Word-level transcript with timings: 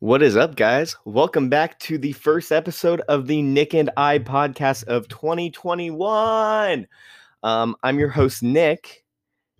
What 0.00 0.22
is 0.22 0.36
up, 0.36 0.54
guys? 0.54 0.94
Welcome 1.04 1.48
back 1.48 1.76
to 1.80 1.98
the 1.98 2.12
first 2.12 2.52
episode 2.52 3.00
of 3.08 3.26
the 3.26 3.42
Nick 3.42 3.74
and 3.74 3.90
I 3.96 4.20
podcast 4.20 4.84
of 4.84 5.08
2021. 5.08 6.86
Um, 7.42 7.76
I'm 7.82 7.98
your 7.98 8.08
host, 8.08 8.40
Nick, 8.40 9.04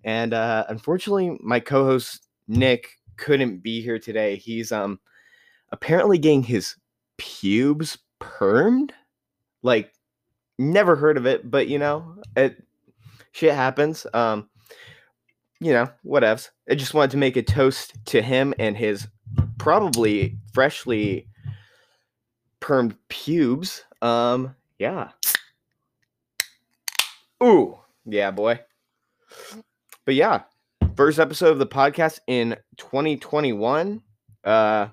and 0.05 0.33
uh, 0.33 0.65
unfortunately, 0.69 1.37
my 1.41 1.59
co-host 1.59 2.29
Nick 2.47 2.87
couldn't 3.17 3.65
be 3.65 3.83
here 3.83 3.99
today. 3.99 4.37
He's 4.37 4.71
um 4.71 5.01
apparently 5.73 6.19
getting 6.19 6.45
his 6.45 6.77
pubes 7.17 7.99
permed. 8.21 8.93
Like, 9.65 9.93
never 10.57 10.95
heard 10.95 11.17
of 11.17 11.27
it, 11.27 11.51
but 11.51 11.67
you 11.67 11.81
know, 11.81 12.23
it 12.37 12.63
shit 13.33 13.55
happens. 13.55 14.07
Um, 14.15 14.49
you 15.59 15.73
know, 15.73 15.89
whatevs. 16.07 16.51
I 16.71 16.77
just 16.77 16.95
wanted 16.95 17.11
to 17.11 17.17
make 17.17 17.37
a 17.37 17.43
toast 17.43 17.95
to 18.05 18.23
him 18.23 18.55
and 18.61 18.77
his 18.77 19.09
probably 19.59 20.37
freshly 20.53 21.27
permed 22.61 22.97
pubes. 23.09 23.85
Um, 24.03 24.55
yeah. 24.79 25.11
Ooh, 27.43 27.79
yeah, 28.05 28.31
boy. 28.31 28.61
But 30.05 30.15
yeah, 30.15 30.43
first 30.97 31.19
episode 31.19 31.53
of 31.53 31.59
the 31.59 31.67
podcast 31.67 32.21
in 32.27 32.57
2021. 32.79 34.03
Uh 34.45 34.89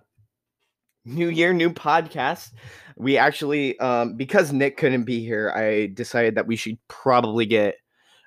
new 1.05 1.29
year, 1.29 1.53
new 1.53 1.69
podcast. 1.69 2.51
We 2.97 3.17
actually 3.17 3.79
um 3.79 4.15
because 4.17 4.51
Nick 4.51 4.77
couldn't 4.77 5.05
be 5.05 5.19
here, 5.23 5.51
I 5.55 5.87
decided 5.93 6.35
that 6.35 6.47
we 6.47 6.55
should 6.55 6.77
probably 6.87 7.45
get 7.45 7.75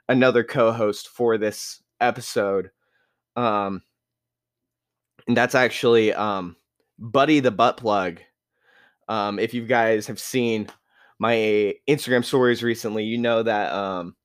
another 0.09 0.43
co-host 0.43 1.09
for 1.09 1.37
this 1.39 1.83
episode. 2.01 2.71
Um 3.37 3.83
and 5.29 5.37
that's 5.37 5.55
actually 5.55 6.13
um 6.15 6.57
Buddy 6.99 7.39
the 7.39 7.53
butt 7.53 7.77
plug. 7.77 8.21
Um 9.09 9.39
if 9.39 9.55
you 9.55 9.65
guys 9.65 10.07
have 10.09 10.19
seen 10.19 10.69
my 11.21 11.75
Instagram 11.89 12.25
stories 12.25 12.63
recently, 12.63 13.05
you 13.05 13.19
know 13.19 13.43
that 13.43 13.73
um 13.73 14.17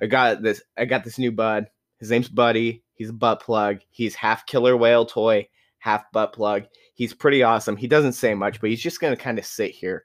I 0.00 0.06
got 0.06 0.42
this 0.42 0.60
I 0.76 0.84
got 0.84 1.04
this 1.04 1.18
new 1.18 1.32
bud. 1.32 1.68
His 1.98 2.10
name's 2.10 2.28
Buddy. 2.28 2.82
He's 2.94 3.10
a 3.10 3.14
butt 3.14 3.40
plug. 3.40 3.78
He's 3.90 4.14
half 4.14 4.44
killer 4.44 4.76
whale 4.76 5.06
toy, 5.06 5.48
half 5.78 6.10
butt 6.12 6.34
plug. 6.34 6.64
He's 6.94 7.14
pretty 7.14 7.42
awesome. 7.42 7.76
He 7.76 7.86
doesn't 7.86 8.12
say 8.12 8.34
much, 8.34 8.60
but 8.60 8.68
he's 8.68 8.82
just 8.82 9.00
gonna 9.00 9.16
kind 9.16 9.38
of 9.38 9.46
sit 9.46 9.70
here 9.70 10.04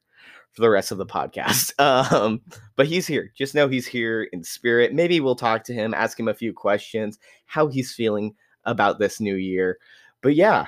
for 0.53 0.61
the 0.61 0.69
rest 0.69 0.91
of 0.91 0.97
the 0.97 1.05
podcast. 1.05 1.73
Um, 1.79 2.41
but 2.75 2.87
he's 2.87 3.05
here. 3.05 3.31
Just 3.37 3.53
know 3.53 3.67
he's 3.67 3.87
here 3.87 4.23
in 4.31 4.43
spirit. 4.43 4.93
Maybe 4.93 5.19
we'll 5.19 5.35
talk 5.35 5.63
to 5.65 5.73
him, 5.73 5.93
ask 5.93 6.19
him 6.19 6.27
a 6.27 6.33
few 6.33 6.53
questions, 6.53 7.19
how 7.45 7.67
he's 7.67 7.93
feeling 7.93 8.33
about 8.65 8.99
this 8.99 9.19
new 9.19 9.35
year. 9.35 9.77
But 10.21 10.35
yeah, 10.35 10.67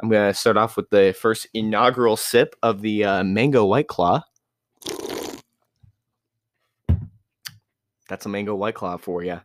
I'm 0.00 0.08
gonna 0.08 0.34
start 0.34 0.56
off 0.56 0.76
with 0.76 0.90
the 0.90 1.14
first 1.18 1.46
inaugural 1.54 2.16
sip 2.16 2.56
of 2.62 2.80
the 2.80 3.04
uh, 3.04 3.24
mango 3.24 3.64
white 3.64 3.88
claw. 3.88 4.22
That's 8.08 8.26
a 8.26 8.28
mango 8.28 8.56
white 8.56 8.74
claw 8.74 8.96
for 8.96 9.22
you. 9.22 9.40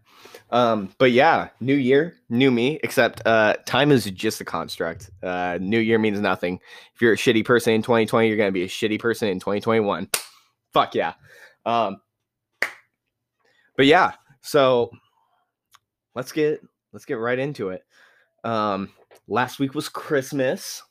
Um, 0.50 0.90
but 0.98 1.12
yeah, 1.12 1.50
new 1.60 1.76
year, 1.76 2.16
new 2.30 2.50
me. 2.50 2.80
Except 2.84 3.22
uh, 3.26 3.56
time 3.66 3.92
is 3.92 4.06
just 4.06 4.42
a 4.42 4.46
construct. 4.46 5.12
Uh, 5.22 5.60
new 5.62 5.80
year 5.80 6.00
means 6.00 6.20
nothing. 6.20 6.60
If 6.96 7.02
you're 7.02 7.14
a 7.14 7.18
shitty 7.18 7.46
person 7.46 7.74
in 7.74 7.84
2020, 7.84 8.28
you're 8.28 8.38
gonna 8.38 8.52
be 8.52 8.64
a 8.64 8.68
shitty 8.68 9.00
person 9.00 9.28
in 9.28 9.40
2021. 9.40 10.10
Fuck 10.74 10.96
yeah. 10.96 11.14
Um, 11.66 12.02
but 13.78 13.86
yeah, 13.86 14.14
so 14.42 14.92
let's 16.16 16.32
get 16.32 16.62
let's 16.94 17.06
get 17.06 17.20
right 17.20 17.38
into 17.38 17.70
it. 17.70 17.84
Um, 18.44 18.92
last 19.28 19.60
week 19.60 19.74
was 19.74 19.90
Christmas. 19.90 20.82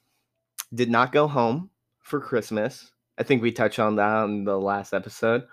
Did 0.74 0.90
not 0.90 1.12
go 1.12 1.28
home 1.28 1.70
for 2.02 2.20
Christmas. 2.20 2.90
I 3.18 3.22
think 3.22 3.42
we 3.42 3.52
touched 3.52 3.78
on 3.78 3.96
that 3.96 4.08
on 4.08 4.44
the 4.44 4.58
last 4.58 4.92
episode, 4.92 5.44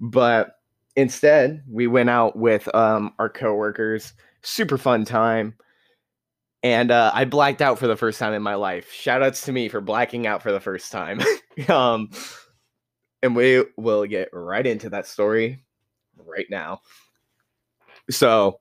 but 0.00 0.56
instead 0.96 1.62
we 1.68 1.86
went 1.86 2.08
out 2.08 2.36
with 2.36 2.72
um, 2.74 3.12
our 3.18 3.28
coworkers. 3.28 4.14
Super 4.42 4.78
fun 4.78 5.04
time, 5.04 5.54
and 6.62 6.90
uh, 6.90 7.10
I 7.14 7.26
blacked 7.26 7.60
out 7.60 7.78
for 7.78 7.86
the 7.86 7.96
first 7.96 8.18
time 8.18 8.32
in 8.32 8.42
my 8.42 8.54
life. 8.54 8.90
Shoutouts 8.90 9.44
to 9.44 9.52
me 9.52 9.68
for 9.68 9.80
blacking 9.82 10.26
out 10.26 10.42
for 10.42 10.50
the 10.50 10.60
first 10.60 10.90
time. 10.90 11.20
um, 11.68 12.10
and 13.22 13.36
we 13.36 13.64
will 13.76 14.06
get 14.06 14.28
right 14.32 14.66
into 14.66 14.90
that 14.90 15.06
story 15.06 15.64
right 16.16 16.46
now. 16.50 16.80
So 18.10 18.60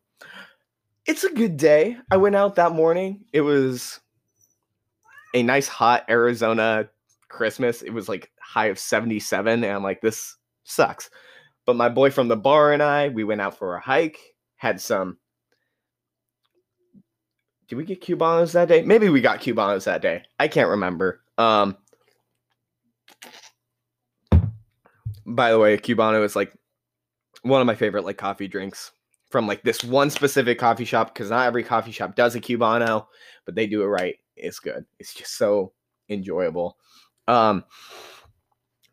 it's 1.06 1.24
a 1.24 1.34
good 1.34 1.58
day. 1.58 1.98
I 2.12 2.18
went 2.18 2.36
out 2.36 2.56
that 2.56 2.72
morning. 2.72 3.26
It 3.34 3.42
was 3.42 4.00
a 5.34 5.44
nice 5.44 5.68
hot 5.68 6.06
Arizona 6.10 6.90
Christmas. 7.28 7.82
It 7.82 7.92
was 7.92 8.08
like 8.08 8.32
high 8.40 8.68
of 8.68 8.80
77 8.80 9.64
and 9.64 9.74
I'm 9.74 9.84
like 9.84 10.02
this 10.02 10.38
sucks. 10.64 11.10
But 11.66 11.76
my 11.76 11.90
boy 11.90 12.12
from 12.12 12.28
the 12.28 12.38
bar 12.38 12.72
and 12.72 12.84
I, 12.84 13.10
we 13.10 13.24
went 13.24 13.42
out 13.42 13.58
for 13.58 13.76
a 13.76 13.82
hike, 13.82 14.20
had 14.56 14.80
some 14.80 15.18
Did 17.68 17.76
we 17.76 17.86
get 17.86 18.02
cubanos 18.02 18.54
that 18.54 18.68
day? 18.68 18.84
Maybe 18.84 19.10
we 19.10 19.22
got 19.22 19.42
cubanos 19.42 19.86
that 19.86 20.02
day. 20.02 20.24
I 20.40 20.48
can't 20.48 20.70
remember. 20.70 21.22
Um 21.38 21.78
By 25.26 25.52
the 25.52 25.60
way, 25.60 25.78
cubano 25.78 26.24
is 26.24 26.36
like 26.36 26.54
one 27.42 27.60
of 27.60 27.68
my 27.68 27.76
favorite 27.76 28.06
like 28.06 28.18
coffee 28.18 28.48
drinks 28.48 28.92
from 29.34 29.48
like 29.48 29.64
this 29.64 29.84
one 29.84 30.12
specific 30.12 30.60
coffee 30.60 30.86
shop 30.86 31.12
because 31.12 31.32
not 31.32 31.48
every 31.48 31.64
coffee 31.64 31.92
shop 31.92 32.16
does 32.16 32.36
a 32.36 32.40
cubano, 32.40 33.08
but 33.46 33.56
they 33.56 33.66
do 33.66 33.82
it 33.82 33.88
right. 33.88 34.16
It's 34.36 34.60
good. 34.60 34.86
It's 35.00 35.12
just 35.16 35.40
so 35.40 35.74
enjoyable. 36.08 36.78
Um, 37.28 37.64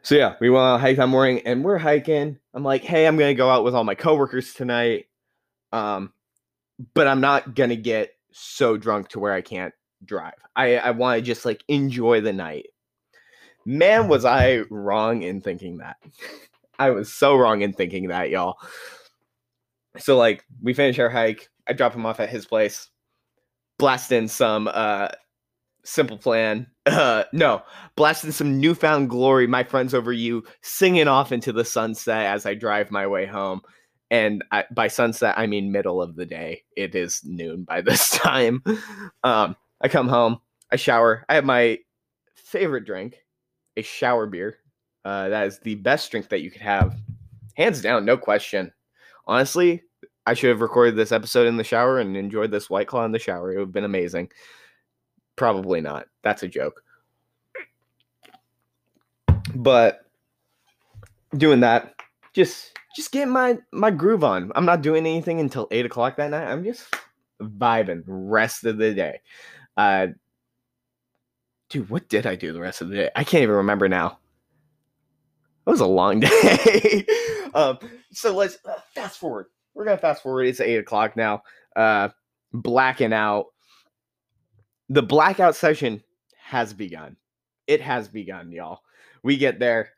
so 0.00 0.14
yeah, 0.14 0.36
we 0.40 0.48
went 0.48 0.62
on 0.62 0.76
a 0.76 0.78
hike 0.78 0.96
that 0.96 1.08
morning 1.08 1.42
and 1.44 1.62
we're 1.62 1.76
hiking. 1.76 2.38
I'm 2.54 2.64
like, 2.64 2.82
hey, 2.82 3.06
I'm 3.06 3.18
gonna 3.18 3.34
go 3.34 3.50
out 3.50 3.64
with 3.64 3.74
all 3.74 3.84
my 3.84 3.94
coworkers 3.94 4.54
tonight. 4.54 5.08
Um, 5.72 6.10
but 6.94 7.06
I'm 7.06 7.20
not 7.20 7.54
gonna 7.54 7.76
get 7.76 8.14
so 8.32 8.78
drunk 8.78 9.10
to 9.10 9.20
where 9.20 9.34
I 9.34 9.42
can't 9.42 9.74
drive. 10.06 10.32
I, 10.56 10.78
I 10.78 10.92
want 10.92 11.18
to 11.18 11.22
just 11.22 11.44
like 11.44 11.62
enjoy 11.68 12.22
the 12.22 12.32
night. 12.32 12.68
Man, 13.66 14.08
was 14.08 14.24
I 14.24 14.60
wrong 14.70 15.22
in 15.22 15.42
thinking 15.42 15.76
that. 15.78 15.98
I 16.78 16.88
was 16.88 17.12
so 17.12 17.36
wrong 17.36 17.60
in 17.60 17.74
thinking 17.74 18.08
that, 18.08 18.30
y'all. 18.30 18.56
So 19.98 20.16
like 20.16 20.44
we 20.62 20.74
finish 20.74 20.98
our 20.98 21.10
hike. 21.10 21.48
I 21.68 21.72
drop 21.72 21.94
him 21.94 22.06
off 22.06 22.20
at 22.20 22.30
his 22.30 22.46
place. 22.46 22.88
Blast 23.78 24.12
in 24.12 24.28
some 24.28 24.68
uh 24.72 25.08
simple 25.84 26.18
plan. 26.18 26.66
Uh 26.86 27.24
no, 27.32 27.62
blast 27.94 28.24
in 28.24 28.32
some 28.32 28.58
newfound 28.58 29.10
glory, 29.10 29.46
my 29.46 29.62
friends 29.62 29.94
over 29.94 30.12
you, 30.12 30.42
singing 30.62 31.06
off 31.06 31.30
into 31.30 31.52
the 31.52 31.64
sunset 31.64 32.26
as 32.26 32.46
I 32.46 32.54
drive 32.54 32.90
my 32.90 33.06
way 33.06 33.26
home. 33.26 33.60
And 34.10 34.42
I, 34.50 34.64
by 34.72 34.88
sunset, 34.88 35.38
I 35.38 35.46
mean 35.46 35.70
middle 35.70 36.02
of 36.02 36.16
the 36.16 36.26
day. 36.26 36.64
It 36.76 36.96
is 36.96 37.20
noon 37.22 37.62
by 37.62 37.80
this 37.82 38.10
time. 38.10 38.64
Um, 39.22 39.54
I 39.80 39.88
come 39.88 40.08
home, 40.08 40.40
I 40.72 40.76
shower. 40.76 41.24
I 41.28 41.34
have 41.34 41.44
my 41.44 41.78
favorite 42.34 42.86
drink, 42.86 43.18
a 43.76 43.82
shower 43.82 44.26
beer. 44.26 44.58
Uh, 45.04 45.28
that 45.28 45.46
is 45.46 45.60
the 45.60 45.76
best 45.76 46.10
drink 46.10 46.28
that 46.30 46.40
you 46.40 46.50
could 46.50 46.62
have, 46.62 46.96
hands 47.54 47.80
down, 47.80 48.04
no 48.04 48.16
question. 48.16 48.72
Honestly, 49.30 49.84
I 50.26 50.34
should 50.34 50.50
have 50.50 50.60
recorded 50.60 50.96
this 50.96 51.12
episode 51.12 51.46
in 51.46 51.56
the 51.56 51.62
shower 51.62 52.00
and 52.00 52.16
enjoyed 52.16 52.50
this 52.50 52.68
white 52.68 52.88
claw 52.88 53.04
in 53.04 53.12
the 53.12 53.18
shower. 53.20 53.52
It 53.52 53.58
would 53.58 53.66
have 53.68 53.72
been 53.72 53.84
amazing. 53.84 54.32
Probably 55.36 55.80
not. 55.80 56.06
That's 56.24 56.42
a 56.42 56.48
joke. 56.48 56.82
But 59.54 60.00
doing 61.36 61.60
that, 61.60 61.94
just 62.32 62.76
just 62.96 63.12
getting 63.12 63.32
my 63.32 63.58
my 63.70 63.92
groove 63.92 64.24
on. 64.24 64.50
I'm 64.56 64.66
not 64.66 64.82
doing 64.82 65.06
anything 65.06 65.38
until 65.38 65.68
eight 65.70 65.86
o'clock 65.86 66.16
that 66.16 66.32
night. 66.32 66.50
I'm 66.50 66.64
just 66.64 66.92
vibing 67.40 68.02
rest 68.08 68.64
of 68.64 68.78
the 68.78 68.92
day. 68.92 69.20
Uh, 69.76 70.08
dude, 71.68 71.88
what 71.88 72.08
did 72.08 72.26
I 72.26 72.34
do 72.34 72.52
the 72.52 72.60
rest 72.60 72.80
of 72.80 72.88
the 72.88 72.96
day? 72.96 73.10
I 73.14 73.22
can't 73.22 73.44
even 73.44 73.54
remember 73.54 73.88
now. 73.88 74.18
It 75.66 75.70
was 75.70 75.80
a 75.80 75.86
long 75.86 76.20
day. 76.20 77.06
um, 77.54 77.78
so 78.12 78.34
let's 78.34 78.58
uh, 78.64 78.80
fast 78.94 79.18
forward. 79.18 79.46
We're 79.74 79.84
gonna 79.84 79.98
fast 79.98 80.22
forward. 80.22 80.44
It's 80.44 80.60
eight 80.60 80.76
o'clock 80.78 81.16
now. 81.16 81.42
Uh, 81.76 82.08
blacking 82.52 83.12
out. 83.12 83.46
The 84.88 85.02
blackout 85.02 85.54
session 85.54 86.02
has 86.42 86.74
begun. 86.74 87.16
It 87.66 87.80
has 87.80 88.08
begun, 88.08 88.50
y'all. 88.50 88.80
We 89.22 89.36
get 89.36 89.60
there, 89.60 89.90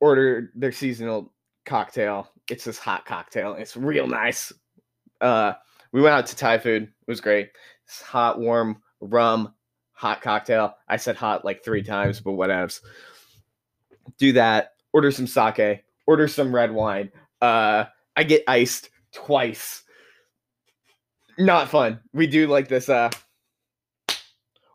order 0.00 0.50
their 0.54 0.72
seasonal 0.72 1.32
cocktail. 1.66 2.30
It's 2.50 2.64
this 2.64 2.78
hot 2.78 3.04
cocktail. 3.04 3.54
It's 3.54 3.76
real 3.76 4.06
nice. 4.06 4.52
Uh, 5.20 5.54
we 5.92 6.00
went 6.00 6.14
out 6.14 6.26
to 6.26 6.36
Thai 6.36 6.58
food. 6.58 6.84
It 6.84 6.90
was 7.10 7.20
great. 7.20 7.50
It's 7.86 8.00
hot, 8.00 8.40
warm 8.40 8.82
rum, 9.00 9.54
hot 9.92 10.22
cocktail. 10.22 10.74
I 10.88 10.96
said 10.96 11.16
hot 11.16 11.44
like 11.44 11.62
three 11.62 11.82
times, 11.82 12.20
but 12.20 12.32
whatevs. 12.32 12.80
Do 14.18 14.32
that. 14.32 14.72
Order 14.92 15.10
some 15.10 15.26
sake. 15.26 15.84
Order 16.06 16.28
some 16.28 16.54
red 16.54 16.72
wine. 16.72 17.10
Uh, 17.40 17.84
I 18.16 18.24
get 18.24 18.44
iced 18.46 18.90
twice. 19.12 19.82
Not 21.38 21.68
fun. 21.68 22.00
We 22.12 22.26
do 22.26 22.46
like 22.46 22.68
this 22.68 22.88
uh 22.88 23.10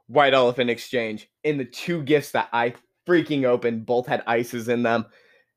White 0.08 0.34
Elephant 0.34 0.70
Exchange. 0.70 1.30
In 1.44 1.58
the 1.58 1.66
two 1.66 2.02
gifts 2.04 2.32
that 2.32 2.50
I 2.52 2.74
freaking 3.08 3.46
opened 3.46 3.86
both 3.86 4.08
had 4.08 4.24
ices 4.28 4.70
in 4.70 4.84
them. 4.84 5.06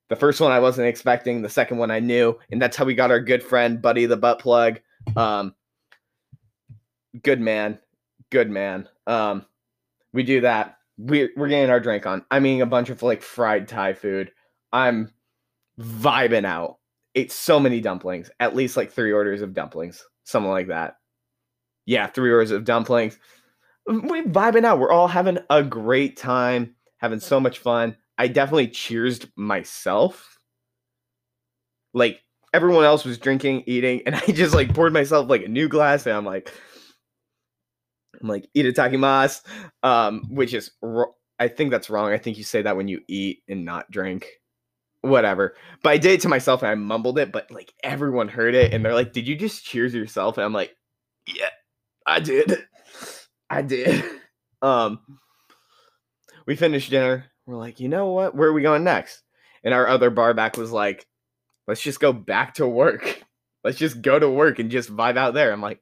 The 0.08 0.16
first 0.16 0.40
one 0.40 0.52
I 0.52 0.60
wasn't 0.60 0.88
expecting, 0.88 1.40
the 1.40 1.48
second 1.48 1.78
one 1.78 1.90
I 1.90 2.00
knew, 2.00 2.38
and 2.50 2.60
that's 2.60 2.76
how 2.76 2.84
we 2.84 2.94
got 2.94 3.10
our 3.10 3.20
good 3.20 3.42
friend 3.42 3.80
Buddy 3.80 4.06
the 4.06 4.16
butt 4.16 4.38
plug. 4.38 4.80
Um, 5.16 5.54
good 7.22 7.40
man, 7.40 7.78
good 8.30 8.50
man. 8.50 8.88
Um, 9.06 9.46
we 10.12 10.22
do 10.22 10.42
that. 10.42 10.76
We're 10.98 11.30
we're 11.36 11.48
getting 11.48 11.70
our 11.70 11.80
drink 11.80 12.06
on. 12.06 12.24
I'm 12.30 12.46
eating 12.46 12.62
a 12.62 12.66
bunch 12.66 12.90
of 12.90 13.02
like 13.02 13.22
fried 13.22 13.68
Thai 13.68 13.94
food. 13.94 14.30
I'm 14.72 15.10
vibing 15.78 16.44
out. 16.44 16.78
Ate 17.14 17.32
so 17.32 17.60
many 17.60 17.80
dumplings, 17.80 18.30
at 18.40 18.56
least 18.56 18.76
like 18.76 18.90
three 18.90 19.12
orders 19.12 19.42
of 19.42 19.52
dumplings, 19.52 20.02
something 20.24 20.50
like 20.50 20.68
that. 20.68 20.96
Yeah, 21.84 22.06
three 22.06 22.30
orders 22.30 22.50
of 22.50 22.64
dumplings. 22.64 23.18
We 23.86 24.22
vibing 24.22 24.64
out. 24.64 24.78
We're 24.78 24.92
all 24.92 25.08
having 25.08 25.38
a 25.50 25.62
great 25.62 26.16
time, 26.16 26.74
having 26.98 27.20
so 27.20 27.40
much 27.40 27.58
fun. 27.58 27.96
I 28.16 28.28
definitely 28.28 28.68
cheersed 28.68 29.28
myself. 29.36 30.38
Like 31.92 32.22
everyone 32.54 32.84
else 32.84 33.04
was 33.04 33.18
drinking, 33.18 33.64
eating, 33.66 34.02
and 34.06 34.14
I 34.26 34.26
just 34.26 34.54
like 34.54 34.74
poured 34.74 34.92
myself 34.92 35.28
like 35.28 35.44
a 35.44 35.48
new 35.48 35.68
glass, 35.68 36.06
and 36.06 36.16
I'm 36.16 36.24
like, 36.24 36.52
I'm 38.22 38.28
like 38.28 38.48
itadakimasu, 38.56 39.40
um, 39.82 40.22
which 40.30 40.54
is 40.54 40.70
I 41.38 41.48
think 41.48 41.70
that's 41.70 41.90
wrong. 41.90 42.12
I 42.12 42.18
think 42.18 42.38
you 42.38 42.44
say 42.44 42.62
that 42.62 42.76
when 42.76 42.88
you 42.88 43.00
eat 43.08 43.42
and 43.48 43.64
not 43.64 43.90
drink. 43.90 44.28
Whatever. 45.00 45.56
But 45.82 45.90
I 45.90 45.98
did 45.98 46.12
it 46.12 46.20
to 46.20 46.28
myself 46.28 46.62
and 46.62 46.70
I 46.70 46.76
mumbled 46.76 47.18
it, 47.18 47.32
but 47.32 47.50
like 47.50 47.72
everyone 47.82 48.28
heard 48.28 48.54
it 48.54 48.72
and 48.72 48.84
they're 48.84 48.94
like, 48.94 49.12
Did 49.12 49.26
you 49.26 49.34
just 49.34 49.64
cheers 49.64 49.92
yourself? 49.92 50.38
And 50.38 50.44
I'm 50.44 50.52
like, 50.52 50.76
Yeah, 51.26 51.48
I 52.06 52.20
did. 52.20 52.66
I 53.50 53.62
did. 53.62 54.04
Um 54.62 55.00
we 56.46 56.54
finished 56.54 56.90
dinner. 56.90 57.32
We're 57.46 57.56
like, 57.56 57.80
you 57.80 57.88
know 57.88 58.12
what? 58.12 58.34
Where 58.34 58.48
are 58.48 58.52
we 58.52 58.62
going 58.62 58.84
next? 58.84 59.24
And 59.64 59.74
our 59.74 59.88
other 59.88 60.08
bar 60.08 60.34
back 60.34 60.56
was 60.56 60.70
like, 60.70 61.04
let's 61.66 61.80
just 61.80 61.98
go 61.98 62.12
back 62.12 62.54
to 62.54 62.68
work. 62.68 63.22
Let's 63.64 63.78
just 63.78 64.02
go 64.02 64.18
to 64.18 64.28
work 64.28 64.58
and 64.58 64.72
just 64.72 64.90
vibe 64.90 65.16
out 65.16 65.34
there. 65.34 65.52
I'm 65.52 65.60
like, 65.60 65.80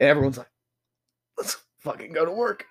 and 0.00 0.08
everyone's 0.08 0.38
like, 0.38 0.46
let's 1.38 1.56
fucking 1.78 2.12
go 2.12 2.24
to 2.24 2.32
work. 2.32 2.66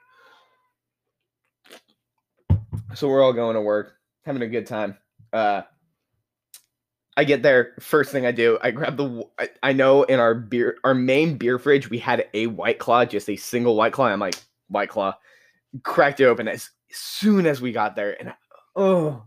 So 2.94 3.08
we're 3.08 3.24
all 3.24 3.34
going 3.34 3.56
to 3.56 3.62
work, 3.62 3.94
having 4.25 4.42
a 4.42 4.48
good 4.48 4.68
time. 4.68 4.98
Uh, 5.34 5.64
I 7.16 7.24
get 7.24 7.42
there. 7.42 7.74
First 7.80 8.12
thing 8.12 8.25
I 8.25 8.31
do, 8.31 8.60
I 8.62 8.72
grab 8.72 8.96
the. 8.98 9.28
I, 9.40 9.50
I, 9.64 9.74
know 9.74 10.04
in 10.04 10.19
our 10.19 10.36
beer, 10.36 10.78
our 10.84 10.94
main 10.94 11.38
beer 11.38 11.58
fridge, 11.58 11.90
we 11.90 11.98
had 11.98 12.28
a 12.34 12.48
White 12.48 12.80
Claw, 12.80 13.06
just 13.06 13.30
a 13.30 13.36
single 13.36 13.75
White 13.75 13.94
Claw. 13.94 14.06
I'm 14.06 14.19
like 14.19 14.36
White 14.68 14.90
Claw, 14.90 15.16
cracked 15.84 16.19
it 16.19 16.25
open 16.25 16.48
as 16.48 16.69
soon 16.92 17.48
as 17.48 17.60
we 17.60 17.72
got 17.72 17.96
there, 17.96 18.16
and 18.19 18.34
oh, 18.75 19.24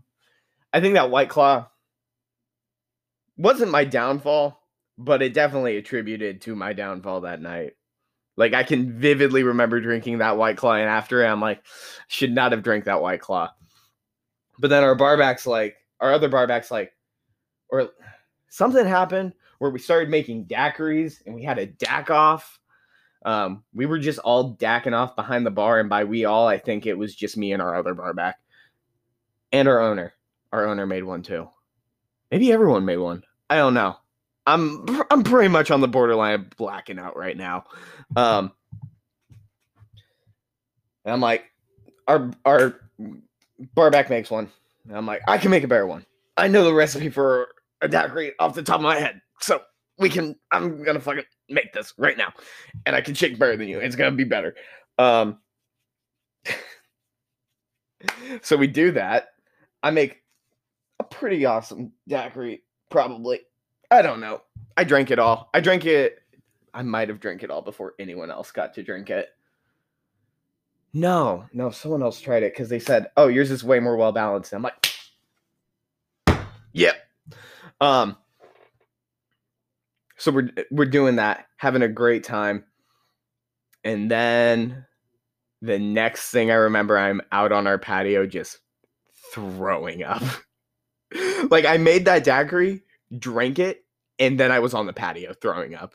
I 0.71 0.79
think 0.79 0.93
that 0.93 1.11
White 1.11 1.29
Claw 1.29 1.67
wasn't 3.37 3.71
my 3.71 3.83
downfall, 3.83 4.61
but 4.97 5.21
it 5.21 5.33
definitely 5.33 5.77
attributed 5.77 6.41
to 6.41 6.55
my 6.55 6.73
downfall 6.73 7.21
that 7.21 7.41
night. 7.41 7.73
Like 8.41 8.55
I 8.55 8.63
can 8.63 8.99
vividly 8.99 9.43
remember 9.43 9.79
drinking 9.79 10.17
that 10.17 10.35
white 10.35 10.57
claw, 10.57 10.73
and 10.73 10.89
after 10.89 11.23
I'm 11.23 11.39
like, 11.39 11.63
should 12.07 12.31
not 12.31 12.53
have 12.53 12.63
drank 12.63 12.85
that 12.85 12.99
white 12.99 13.21
claw. 13.21 13.51
But 14.57 14.71
then 14.71 14.83
our 14.83 14.97
barbacks, 14.97 15.45
like 15.45 15.75
our 15.99 16.11
other 16.11 16.27
barbacks, 16.27 16.71
like, 16.71 16.91
or 17.69 17.91
something 18.49 18.83
happened 18.83 19.33
where 19.59 19.69
we 19.69 19.77
started 19.77 20.09
making 20.09 20.45
daiquiris, 20.45 21.21
and 21.27 21.35
we 21.35 21.43
had 21.43 21.59
a 21.59 21.67
dack 21.67 22.09
off. 22.09 22.59
Um, 23.23 23.63
we 23.75 23.85
were 23.85 23.99
just 23.99 24.17
all 24.17 24.53
dacking 24.53 24.95
off 24.95 25.15
behind 25.15 25.45
the 25.45 25.51
bar, 25.51 25.79
and 25.79 25.87
by 25.87 26.03
we 26.03 26.25
all, 26.25 26.47
I 26.47 26.57
think 26.57 26.87
it 26.87 26.97
was 26.97 27.13
just 27.13 27.37
me 27.37 27.53
and 27.53 27.61
our 27.61 27.75
other 27.75 27.93
barback, 27.93 28.39
and 29.51 29.67
our 29.67 29.79
owner. 29.79 30.15
Our 30.51 30.65
owner 30.65 30.87
made 30.87 31.03
one 31.03 31.21
too. 31.21 31.47
Maybe 32.31 32.51
everyone 32.51 32.85
made 32.85 32.97
one. 32.97 33.21
I 33.51 33.57
don't 33.57 33.75
know. 33.75 33.97
I'm 34.45 34.85
I'm 35.09 35.23
pretty 35.23 35.49
much 35.49 35.71
on 35.71 35.81
the 35.81 35.87
borderline 35.87 36.35
of 36.35 36.49
blacking 36.51 36.99
out 36.99 37.15
right 37.17 37.37
now. 37.37 37.65
Um, 38.15 38.51
and 41.05 41.13
I'm 41.13 41.21
like, 41.21 41.45
our 42.07 42.31
our 42.45 42.79
barback 43.75 44.09
makes 44.09 44.31
one. 44.31 44.49
And 44.87 44.97
I'm 44.97 45.05
like, 45.05 45.21
I 45.27 45.37
can 45.37 45.51
make 45.51 45.63
a 45.63 45.67
better 45.67 45.85
one. 45.85 46.05
I 46.37 46.47
know 46.47 46.63
the 46.63 46.73
recipe 46.73 47.09
for 47.09 47.49
a 47.81 47.87
daiquiri 47.87 48.33
off 48.39 48.55
the 48.55 48.63
top 48.63 48.77
of 48.77 48.81
my 48.81 48.99
head, 48.99 49.21
so 49.39 49.61
we 49.97 50.09
can. 50.09 50.35
I'm 50.51 50.83
gonna 50.83 50.99
fucking 50.99 51.23
make 51.49 51.73
this 51.73 51.93
right 51.97 52.17
now, 52.17 52.33
and 52.85 52.95
I 52.95 53.01
can 53.01 53.13
shake 53.13 53.37
better 53.37 53.55
than 53.55 53.67
you. 53.67 53.79
It's 53.79 53.95
gonna 53.95 54.11
be 54.11 54.23
better. 54.23 54.55
Um, 54.97 55.39
so 58.41 58.57
we 58.57 58.67
do 58.67 58.91
that. 58.91 59.29
I 59.83 59.91
make 59.91 60.21
a 60.99 61.03
pretty 61.03 61.45
awesome 61.45 61.93
daiquiri, 62.07 62.63
probably. 62.89 63.41
I 63.91 64.01
don't 64.01 64.21
know. 64.21 64.41
I 64.77 64.85
drank 64.85 65.11
it 65.11 65.19
all. 65.19 65.49
I 65.53 65.59
drank 65.59 65.85
it. 65.85 66.19
I 66.73 66.81
might 66.81 67.09
have 67.09 67.19
drank 67.19 67.43
it 67.43 67.51
all 67.51 67.61
before 67.61 67.93
anyone 67.99 68.31
else 68.31 68.51
got 68.51 68.73
to 68.75 68.83
drink 68.83 69.09
it. 69.09 69.27
No, 70.93 71.45
no, 71.53 71.69
someone 71.69 72.01
else 72.01 72.19
tried 72.19 72.43
it 72.43 72.53
because 72.53 72.69
they 72.69 72.79
said, 72.79 73.11
"Oh, 73.17 73.27
yours 73.27 73.51
is 73.51 73.63
way 73.63 73.79
more 73.79 73.97
well 73.97 74.11
balanced." 74.11 74.53
I'm 74.53 74.61
like, 74.61 74.93
"Yep." 76.73 76.95
Um. 77.81 78.17
So 80.17 80.31
we're 80.31 80.49
we're 80.69 80.85
doing 80.85 81.17
that, 81.17 81.47
having 81.57 81.81
a 81.81 81.87
great 81.87 82.23
time, 82.23 82.63
and 83.83 84.09
then 84.09 84.85
the 85.61 85.79
next 85.79 86.29
thing 86.31 86.51
I 86.51 86.55
remember, 86.55 86.97
I'm 86.97 87.21
out 87.31 87.51
on 87.51 87.67
our 87.67 87.77
patio 87.77 88.25
just 88.25 88.59
throwing 89.33 90.03
up. 90.03 90.23
like 91.49 91.65
I 91.65 91.77
made 91.77 92.05
that 92.05 92.23
daiquiri 92.23 92.83
drank 93.17 93.59
it, 93.59 93.83
and 94.19 94.39
then 94.39 94.51
I 94.51 94.59
was 94.59 94.73
on 94.73 94.85
the 94.85 94.93
patio 94.93 95.33
throwing 95.33 95.75
up. 95.75 95.93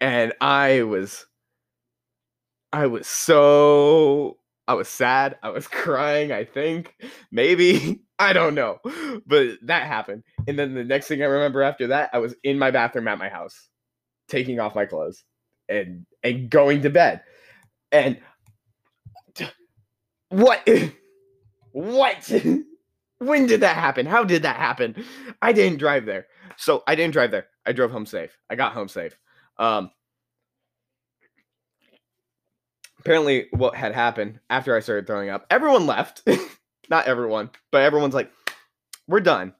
And 0.00 0.32
I 0.40 0.82
was 0.82 1.26
I 2.72 2.86
was 2.86 3.06
so 3.06 4.38
I 4.66 4.74
was 4.74 4.88
sad. 4.88 5.38
I 5.42 5.50
was 5.50 5.66
crying, 5.68 6.32
I 6.32 6.44
think. 6.44 6.94
Maybe. 7.32 8.00
I 8.20 8.32
don't 8.32 8.54
know. 8.54 8.78
But 9.26 9.58
that 9.62 9.86
happened. 9.86 10.24
And 10.48 10.58
then 10.58 10.74
the 10.74 10.84
next 10.84 11.06
thing 11.06 11.22
I 11.22 11.26
remember 11.26 11.62
after 11.62 11.86
that, 11.88 12.10
I 12.12 12.18
was 12.18 12.34
in 12.42 12.58
my 12.58 12.72
bathroom 12.72 13.06
at 13.06 13.18
my 13.18 13.28
house, 13.28 13.68
taking 14.28 14.58
off 14.58 14.74
my 14.74 14.86
clothes 14.86 15.24
and 15.68 16.04
and 16.22 16.50
going 16.50 16.82
to 16.82 16.90
bed. 16.90 17.22
And 17.92 18.18
what 20.30 20.68
what 21.72 22.32
when 23.18 23.46
did 23.46 23.60
that 23.60 23.76
happen? 23.76 24.06
How 24.06 24.24
did 24.24 24.42
that 24.42 24.56
happen? 24.56 25.04
I 25.40 25.52
didn't 25.52 25.78
drive 25.78 26.04
there. 26.04 26.26
So 26.56 26.82
I 26.86 26.94
didn't 26.94 27.12
drive 27.12 27.30
there. 27.30 27.46
I 27.66 27.72
drove 27.72 27.90
home 27.90 28.06
safe. 28.06 28.36
I 28.50 28.54
got 28.54 28.72
home 28.72 28.88
safe. 28.88 29.16
Um, 29.58 29.90
apparently, 33.00 33.46
what 33.52 33.74
had 33.74 33.94
happened 33.94 34.40
after 34.50 34.76
I 34.76 34.80
started 34.80 35.06
throwing 35.06 35.30
up, 35.30 35.46
everyone 35.50 35.86
left. 35.86 36.22
Not 36.90 37.06
everyone, 37.06 37.50
but 37.70 37.82
everyone's 37.82 38.14
like, 38.14 38.30
"We're 39.06 39.20
done. 39.20 39.54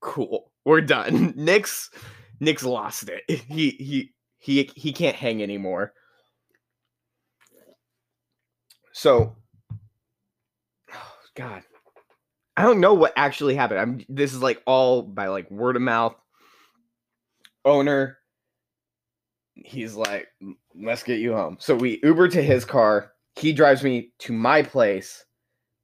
Cool. 0.00 0.50
We're 0.64 0.80
done." 0.80 1.34
Nick's 1.36 1.90
Nick's 2.40 2.64
lost 2.64 3.08
it. 3.08 3.22
He 3.48 3.70
he 3.70 4.12
he 4.38 4.70
he 4.74 4.92
can't 4.92 5.16
hang 5.16 5.42
anymore. 5.42 5.92
So, 8.92 9.36
oh 10.92 11.12
God, 11.34 11.62
I 12.56 12.62
don't 12.62 12.80
know 12.80 12.94
what 12.94 13.12
actually 13.16 13.54
happened. 13.54 13.80
I'm 13.80 14.04
this 14.08 14.32
is 14.32 14.42
like 14.42 14.62
all 14.66 15.02
by 15.02 15.28
like 15.28 15.50
word 15.50 15.76
of 15.76 15.82
mouth. 15.82 16.14
Owner, 17.64 18.18
he's 19.54 19.94
like, 19.94 20.28
let's 20.74 21.02
get 21.02 21.20
you 21.20 21.34
home. 21.34 21.56
So 21.60 21.74
we 21.74 22.00
Uber 22.02 22.28
to 22.28 22.42
his 22.42 22.64
car. 22.64 23.12
He 23.36 23.52
drives 23.52 23.82
me 23.82 24.12
to 24.20 24.32
my 24.32 24.62
place. 24.62 25.24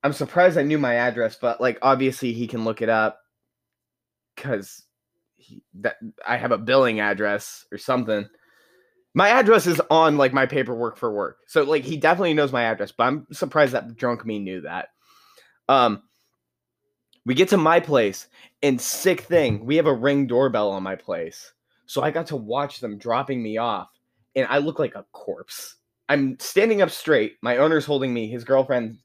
I'm 0.02 0.12
surprised 0.12 0.58
I 0.58 0.62
knew 0.62 0.78
my 0.78 0.94
address, 0.94 1.36
but 1.40 1.60
like 1.60 1.78
obviously 1.82 2.32
he 2.32 2.46
can 2.46 2.64
look 2.64 2.82
it 2.82 2.88
up 2.88 3.18
because 4.34 4.84
that 5.74 5.96
I 6.26 6.36
have 6.36 6.52
a 6.52 6.58
billing 6.58 7.00
address 7.00 7.64
or 7.72 7.78
something. 7.78 8.28
My 9.14 9.30
address 9.30 9.66
is 9.66 9.80
on 9.90 10.16
like 10.16 10.32
my 10.32 10.46
paperwork 10.46 10.96
for 10.96 11.12
work. 11.12 11.38
So 11.46 11.62
like 11.62 11.84
he 11.84 11.96
definitely 11.96 12.34
knows 12.34 12.52
my 12.52 12.64
address, 12.64 12.92
but 12.92 13.04
I'm 13.04 13.26
surprised 13.32 13.72
that 13.72 13.96
drunk 13.96 14.24
me 14.26 14.38
knew 14.38 14.62
that. 14.62 14.88
Um 15.68 16.02
we 17.24 17.34
get 17.34 17.48
to 17.48 17.56
my 17.56 17.80
place, 17.80 18.28
and 18.62 18.80
sick 18.80 19.22
thing, 19.22 19.66
we 19.66 19.74
have 19.76 19.86
a 19.86 19.92
ring 19.92 20.28
doorbell 20.28 20.70
on 20.70 20.84
my 20.84 20.94
place. 20.94 21.52
So 21.86 22.02
I 22.02 22.10
got 22.10 22.26
to 22.28 22.36
watch 22.36 22.80
them 22.80 22.98
dropping 22.98 23.42
me 23.42 23.56
off, 23.56 23.88
and 24.34 24.46
I 24.48 24.58
look 24.58 24.78
like 24.78 24.94
a 24.94 25.06
corpse. 25.12 25.76
I'm 26.08 26.38
standing 26.38 26.82
up 26.82 26.90
straight. 26.90 27.36
My 27.42 27.56
owner's 27.56 27.86
holding 27.86 28.12
me, 28.12 28.28
his 28.28 28.44
girlfriend 28.44 28.98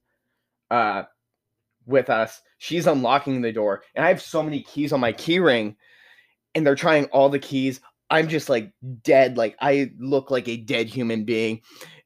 uh 0.69 1.03
with 1.85 2.09
us. 2.09 2.41
She's 2.57 2.87
unlocking 2.87 3.41
the 3.41 3.51
door, 3.51 3.83
and 3.95 4.05
I 4.05 4.09
have 4.09 4.21
so 4.21 4.43
many 4.43 4.61
keys 4.61 4.93
on 4.93 4.99
my 4.99 5.11
key 5.11 5.39
ring, 5.39 5.75
and 6.53 6.65
they're 6.65 6.75
trying 6.75 7.05
all 7.05 7.29
the 7.29 7.39
keys. 7.39 7.81
I'm 8.09 8.27
just 8.27 8.49
like 8.49 8.71
dead, 9.03 9.37
like 9.37 9.55
I 9.61 9.91
look 9.97 10.31
like 10.31 10.47
a 10.47 10.57
dead 10.57 10.87
human 10.87 11.23
being. 11.23 11.61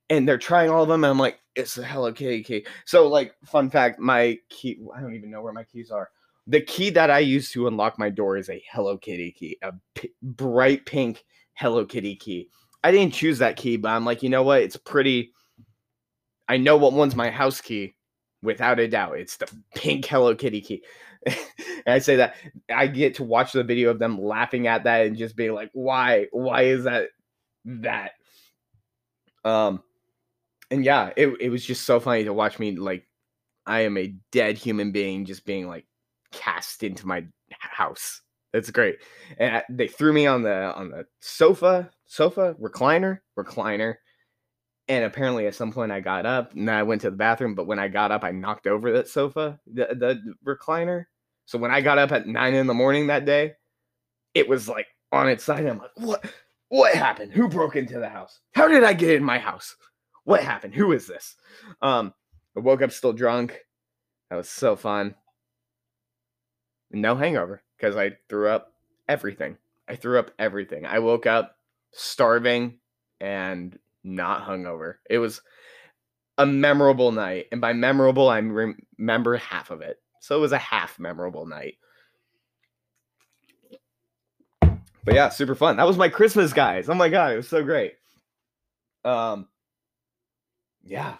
And 0.08 0.29
they're 0.29 0.38
trying 0.38 0.70
all 0.70 0.84
of 0.84 0.88
them, 0.88 1.03
and 1.03 1.10
I'm 1.10 1.17
like, 1.17 1.39
it's 1.55 1.79
a 1.79 1.84
Hello 1.84 2.13
Kitty 2.13 2.44
key. 2.44 2.67
So, 2.86 3.08
like, 3.08 3.34
fun 3.44 3.72
fact, 3.72 4.00
my 4.00 4.38
key, 4.50 4.79
I 4.96 5.01
don't 5.01 5.15
even 5.15 5.32
know 5.32 5.41
where 5.41 5.51
my 5.51 5.63
keys 5.63 5.89
are. 5.89 6.12
The 6.48 6.62
key 6.62 6.92
that 6.92 7.10
I 7.10 7.20
use 7.20 7.52
to 7.52 7.68
unlock 7.68 7.98
my 7.98 8.10
door 8.10 8.38
is 8.38 8.50
a 8.50 8.64
Hello 8.72 8.98
Kitty 8.98 9.32
key, 9.32 9.58
a 9.62 9.74
p- 9.96 10.14
bright 10.22 10.86
pink 10.86 11.24
Hello 11.54 11.86
Kitty 11.86 12.16
key. 12.16 12.50
I 12.84 12.92
didn't 12.92 13.14
choose 13.14 13.40
that 13.40 13.58
key, 13.58 13.78
but 13.78 13.90
I'm 13.90 14.06
like, 14.06 14.22
you 14.22 14.30
know 14.30 14.44
what? 14.44 14.62
It's 14.62 14.78
pretty. 14.78 15.34
I 16.48 16.58
know 16.58 16.78
what 16.78 16.94
one's 16.94 17.16
my 17.16 17.32
house 17.32 17.60
key, 17.62 17.96
without 18.44 18.80
a 18.80 18.88
doubt. 18.88 19.18
It's 19.18 19.38
the 19.38 19.48
pink 19.75 20.06
Hello 20.06 20.36
Kitty 20.36 20.62
key. 20.62 20.84
and 21.25 21.36
I 21.88 22.00
say 22.00 22.18
that 22.18 22.36
I 22.74 22.88
get 22.88 23.16
to 23.16 23.24
watch 23.24 23.52
the 23.52 23.64
video 23.64 23.90
of 23.90 24.00
them 24.00 24.22
laughing 24.22 24.68
at 24.68 24.84
that 24.84 25.08
and 25.08 25.18
just 25.18 25.36
being 25.36 25.54
like, 25.54 25.72
why? 25.74 26.28
Why 26.32 26.62
is 26.64 26.84
that 26.86 27.10
that? 27.66 28.12
Um 29.44 29.82
and 30.72 30.86
yeah, 30.86 31.12
it, 31.16 31.30
it 31.40 31.50
was 31.50 31.66
just 31.66 31.84
so 31.84 32.00
funny 32.00 32.24
to 32.24 32.34
watch 32.34 32.60
me 32.60 32.75
like 32.75 33.08
I 33.66 33.82
am 33.82 33.98
a 33.98 34.16
dead 34.32 34.58
human 34.58 34.92
being 34.92 35.25
just 35.25 35.46
being 35.46 35.68
like 35.68 35.86
cast 36.36 36.84
into 36.84 37.08
my 37.08 37.25
house. 37.60 38.22
It's 38.54 38.72
great. 38.72 38.98
And 39.38 39.63
they 39.70 39.88
threw 39.88 40.13
me 40.13 40.27
on 40.27 40.44
the 40.44 40.74
on 40.75 40.89
the 40.89 41.06
sofa, 41.20 41.89
sofa, 42.06 42.56
recliner, 42.62 43.20
recliner. 43.38 43.96
And 44.88 45.04
apparently 45.04 45.48
at 45.48 45.56
some 45.56 45.72
point 45.72 45.92
I 45.92 46.00
got 46.00 46.25
up 46.25 46.54
and 46.54 46.70
I 46.70 46.84
went 46.84 47.01
to 47.01 47.10
the 47.10 47.18
bathroom, 47.18 47.56
but 47.56 47.68
when 47.68 47.80
I 47.80 47.88
got 47.88 48.12
up, 48.12 48.24
I 48.24 48.32
knocked 48.32 48.68
over 48.68 48.92
that 48.94 49.08
sofa, 49.08 49.60
the, 49.65 49.88
the 49.88 50.36
recliner. 50.46 51.06
So 51.46 51.58
when 51.58 51.72
I 51.72 51.82
got 51.82 51.98
up 51.98 52.12
at 52.12 52.27
nine 52.27 52.54
in 52.54 52.68
the 52.68 52.74
morning 52.74 53.08
that 53.08 53.25
day, 53.25 53.54
it 54.34 54.48
was 54.48 54.70
like 54.70 54.88
on 55.12 55.27
its 55.27 55.44
side. 55.44 55.65
I'm 55.65 55.80
like, 55.80 55.92
what 55.96 56.25
what 56.70 56.94
happened? 56.94 57.34
Who 57.34 57.48
broke 57.48 57.75
into 57.75 58.00
the 58.00 58.10
house? 58.10 58.39
How 58.54 58.68
did 58.68 58.84
I 58.84 58.94
get 58.94 59.12
in 59.12 59.24
my 59.24 59.39
house? 59.39 59.75
What 60.24 60.42
happened? 60.42 60.74
Who 60.75 60.92
is 60.92 61.08
this? 61.08 61.36
Um, 61.82 62.13
I 62.56 62.62
woke 62.62 62.82
up 62.82 62.92
still 62.92 63.13
drunk. 63.13 63.60
That 64.30 64.38
was 64.38 64.50
so 64.50 64.75
fun. 64.75 65.15
No 66.92 67.15
hangover 67.15 67.62
because 67.77 67.96
I 67.96 68.18
threw 68.30 68.50
up 68.50 68.74
everything. 69.08 69.58
I 69.88 69.96
threw 69.96 70.20
up 70.20 70.32
everything. 70.39 70.86
I 70.86 71.00
woke 71.00 71.25
up 71.25 71.58
starving 71.92 72.80
and 73.20 73.77
not 74.04 74.44
hungover. 74.48 74.96
It 75.10 75.20
was 75.20 75.42
a 76.38 76.46
memorable 76.46 77.12
night. 77.12 77.48
And 77.51 77.62
by 77.62 77.74
memorable, 77.74 78.30
I 78.30 78.39
remember 78.39 79.38
half 79.38 79.72
of 79.72 79.82
it. 79.82 80.00
So 80.22 80.36
it 80.38 80.42
was 80.42 80.51
a 80.51 80.58
half 80.58 81.00
memorable 81.00 81.46
night. 81.46 81.75
But 85.06 85.13
yeah, 85.13 85.30
super 85.30 85.54
fun. 85.54 85.77
That 85.77 85.88
was 85.88 85.98
my 85.98 86.10
Christmas, 86.10 86.51
guys. 86.51 86.89
Oh 86.89 86.96
my 86.96 87.10
god, 87.10 87.34
it 87.34 87.38
was 87.38 87.48
so 87.48 87.63
great. 87.63 87.94
Um, 89.04 89.48
yeah, 90.84 91.18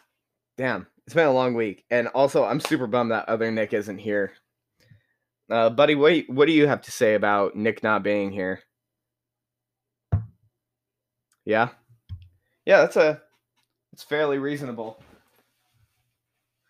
damn, 0.58 0.88
it's 1.06 1.14
been 1.14 1.28
a 1.28 1.32
long 1.32 1.54
week, 1.54 1.86
and 1.92 2.08
also 2.10 2.44
I'm 2.44 2.60
super 2.60 2.88
bummed 2.88 3.12
that 3.12 3.30
other 3.30 3.52
Nick 3.52 3.74
isn't 3.74 4.00
here. 4.00 4.34
Uh, 5.50 5.70
buddy, 5.70 5.96
what 5.96 6.24
what 6.28 6.48
do 6.48 6.54
you 6.54 6.68
have 6.68 6.82
to 6.82 6.92
say 6.92 7.14
about 7.14 7.56
Nick 7.56 7.84
not 7.84 8.04
being 8.04 8.32
here? 8.32 8.62
Yeah, 11.46 11.70
yeah, 12.66 12.82
that's 12.82 12.96
a 12.96 13.22
it's 13.94 14.04
fairly 14.04 14.40
reasonable. 14.40 15.02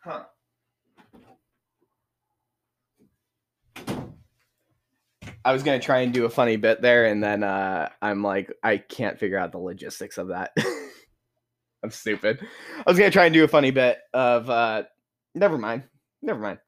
Huh. 0.03 0.25
I 5.45 5.53
was 5.53 5.61
gonna 5.63 5.79
try 5.79 5.99
and 5.99 6.11
do 6.13 6.25
a 6.25 6.29
funny 6.29 6.57
bit 6.57 6.81
there, 6.81 7.05
and 7.05 7.23
then 7.23 7.43
uh, 7.43 7.89
I'm 8.01 8.23
like, 8.23 8.51
I 8.63 8.77
can't 8.77 9.19
figure 9.19 9.37
out 9.37 9.51
the 9.51 9.59
logistics 9.59 10.17
of 10.17 10.29
that. 10.29 10.51
I'm 11.83 11.91
stupid. 11.91 12.39
I 12.79 12.89
was 12.89 12.97
gonna 12.97 13.11
try 13.11 13.25
and 13.25 13.33
do 13.33 13.43
a 13.43 13.47
funny 13.47 13.69
bit 13.71 13.99
of, 14.11 14.49
uh, 14.49 14.83
never 15.35 15.57
mind, 15.57 15.83
never 16.23 16.39
mind. 16.39 16.59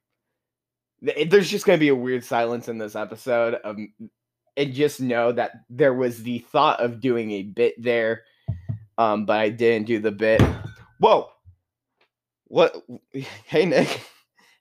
There's 1.01 1.49
just 1.49 1.65
gonna 1.65 1.77
be 1.77 1.89
a 1.89 1.95
weird 1.95 2.23
silence 2.23 2.67
in 2.67 2.77
this 2.77 2.95
episode, 2.95 3.55
of, 3.55 3.77
and 4.57 4.73
just 4.73 4.99
know 4.99 5.31
that 5.31 5.51
there 5.69 5.93
was 5.93 6.23
the 6.23 6.39
thought 6.39 6.79
of 6.79 6.99
doing 6.99 7.31
a 7.31 7.43
bit 7.43 7.81
there, 7.81 8.23
um, 8.97 9.25
but 9.25 9.39
I 9.39 9.49
didn't 9.49 9.87
do 9.87 9.99
the 9.99 10.11
bit. 10.11 10.41
Whoa, 10.99 11.29
what? 12.45 12.75
Hey 13.45 13.65
Nick, 13.65 14.01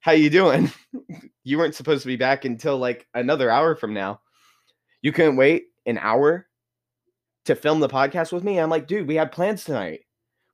how 0.00 0.12
you 0.12 0.31
doing? 0.31 0.71
you 1.45 1.59
weren't 1.59 1.75
supposed 1.75 2.02
to 2.02 2.09
be 2.09 2.16
back 2.16 2.45
until 2.45 2.78
like 2.78 3.07
another 3.14 3.50
hour 3.50 3.75
from 3.75 3.95
now. 3.95 4.21
You 5.02 5.12
couldn't 5.12 5.37
wait 5.37 5.66
an 5.87 5.99
hour 5.99 6.49
to 7.47 7.55
film 7.55 7.81
the 7.81 7.88
podcast 7.88 8.33
with 8.33 8.45
me. 8.45 8.59
I'm 8.59 8.71
like, 8.71 8.87
dude, 8.87 9.09
we 9.09 9.14
had 9.14 9.33
plans 9.33 9.64
tonight. 9.64 10.00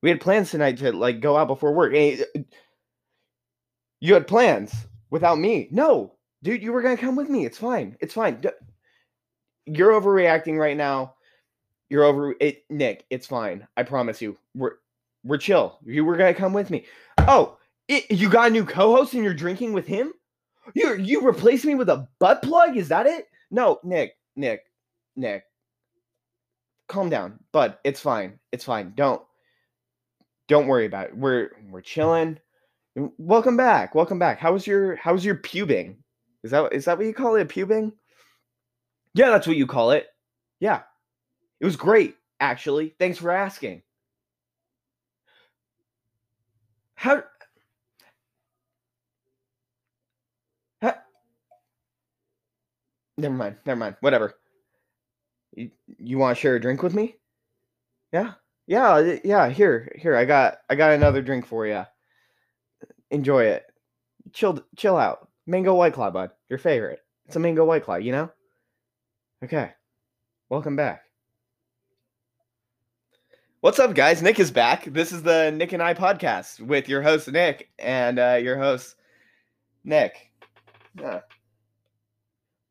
We 0.01 0.09
had 0.09 0.21
plans 0.21 0.51
tonight 0.51 0.77
to 0.77 0.91
like 0.93 1.19
go 1.19 1.37
out 1.37 1.47
before 1.47 1.73
work. 1.73 1.93
And 1.93 2.45
you 3.99 4.13
had 4.13 4.27
plans 4.27 4.73
without 5.13 5.37
me. 5.37 5.67
No, 5.69 6.15
dude, 6.41 6.63
you 6.63 6.73
were 6.73 6.81
gonna 6.81 6.97
come 6.97 7.15
with 7.15 7.29
me. 7.29 7.45
It's 7.45 7.59
fine. 7.59 7.95
It's 8.01 8.15
fine. 8.15 8.41
You're 9.67 9.91
overreacting 9.91 10.57
right 10.57 10.75
now. 10.75 11.13
You're 11.87 12.03
over 12.03 12.33
it, 12.41 12.63
Nick. 12.71 13.05
It's 13.11 13.27
fine. 13.27 13.67
I 13.77 13.83
promise 13.83 14.23
you. 14.23 14.37
We're 14.55 14.77
we're 15.23 15.37
chill. 15.37 15.77
You 15.85 16.03
were 16.03 16.17
gonna 16.17 16.33
come 16.33 16.51
with 16.51 16.71
me. 16.71 16.85
Oh, 17.19 17.57
it, 17.87 18.09
you 18.09 18.27
got 18.27 18.47
a 18.47 18.49
new 18.49 18.65
co-host 18.65 19.13
and 19.13 19.23
you're 19.23 19.35
drinking 19.35 19.73
with 19.73 19.85
him? 19.85 20.13
You 20.73 20.95
you 20.95 21.25
replace 21.25 21.63
me 21.63 21.75
with 21.75 21.89
a 21.89 22.07
butt 22.17 22.41
plug? 22.41 22.75
Is 22.75 22.89
that 22.89 23.05
it? 23.05 23.27
No, 23.51 23.79
Nick, 23.83 24.17
Nick, 24.35 24.63
Nick. 25.15 25.43
Calm 26.87 27.11
down, 27.11 27.37
bud. 27.51 27.77
It's 27.83 27.99
fine. 27.99 28.39
It's 28.51 28.65
fine. 28.65 28.93
Don't 28.95 29.21
don't 30.47 30.65
worry 30.65 30.87
about 30.87 31.09
it. 31.09 31.17
We're 31.17 31.51
we're 31.69 31.81
chilling. 31.81 32.39
Mm, 32.97 33.11
welcome 33.17 33.57
back. 33.57 33.95
Welcome 33.95 34.19
back. 34.19 34.39
How 34.39 34.53
was 34.53 34.67
your 34.67 34.95
how 34.95 35.13
was 35.13 35.25
your 35.25 35.35
pubing? 35.35 35.97
Is 36.43 36.51
that 36.51 36.73
is 36.73 36.85
that 36.85 36.97
what 36.97 37.07
you 37.07 37.13
call 37.13 37.35
it? 37.35 37.49
Pubing? 37.49 37.91
Yeah, 39.15 39.29
that's 39.29 39.47
what 39.47 39.57
you 39.57 39.67
call 39.67 39.91
it. 39.91 40.07
Yeah. 40.59 40.81
It 41.59 41.65
was 41.65 41.75
great, 41.75 42.15
actually. 42.39 42.95
Thanks 42.99 43.17
for 43.17 43.31
asking. 43.31 43.83
How 46.95 47.23
Never 53.17 53.35
mind. 53.35 53.57
Never 53.65 53.79
mind. 53.79 53.95
Whatever. 53.99 54.33
You, 55.55 55.69
you 55.99 56.17
want 56.17 56.35
to 56.35 56.41
share 56.41 56.55
a 56.55 56.61
drink 56.61 56.81
with 56.81 56.93
me? 56.93 57.15
Yeah. 58.11 58.33
Yeah, 58.65 59.17
yeah, 59.23 59.49
here. 59.49 59.91
Here. 59.95 60.15
I 60.15 60.25
got 60.25 60.59
I 60.69 60.75
got 60.75 60.93
another 60.93 61.21
drink 61.21 61.45
for 61.45 61.67
you. 61.67 61.85
Enjoy 63.13 63.43
it. 63.43 63.71
Chill 64.33 64.59
chill 64.75 64.97
out. 64.97 65.27
Mango 65.45 65.75
White 65.75 65.93
Claw, 65.93 66.09
bud. 66.09 66.31
Your 66.49 66.57
favorite. 66.57 66.99
It's 67.27 67.35
a 67.35 67.39
mango 67.39 67.63
White 67.63 67.83
Claw, 67.83 67.97
you 67.97 68.11
know? 68.11 68.31
Okay. 69.43 69.69
Welcome 70.49 70.75
back. 70.75 71.03
What's 73.61 73.77
up, 73.77 73.93
guys? 73.93 74.23
Nick 74.23 74.39
is 74.39 74.49
back. 74.49 74.85
This 74.85 75.11
is 75.11 75.21
the 75.21 75.51
Nick 75.51 75.73
and 75.73 75.83
I 75.83 75.93
podcast 75.93 76.59
with 76.59 76.89
your 76.89 77.03
host 77.03 77.31
Nick 77.31 77.69
and 77.77 78.17
uh, 78.17 78.39
your 78.41 78.57
host 78.57 78.95
Nick. 79.83 80.31
Yeah. 80.99 81.19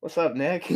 What's 0.00 0.18
up, 0.18 0.34
Nick? 0.34 0.72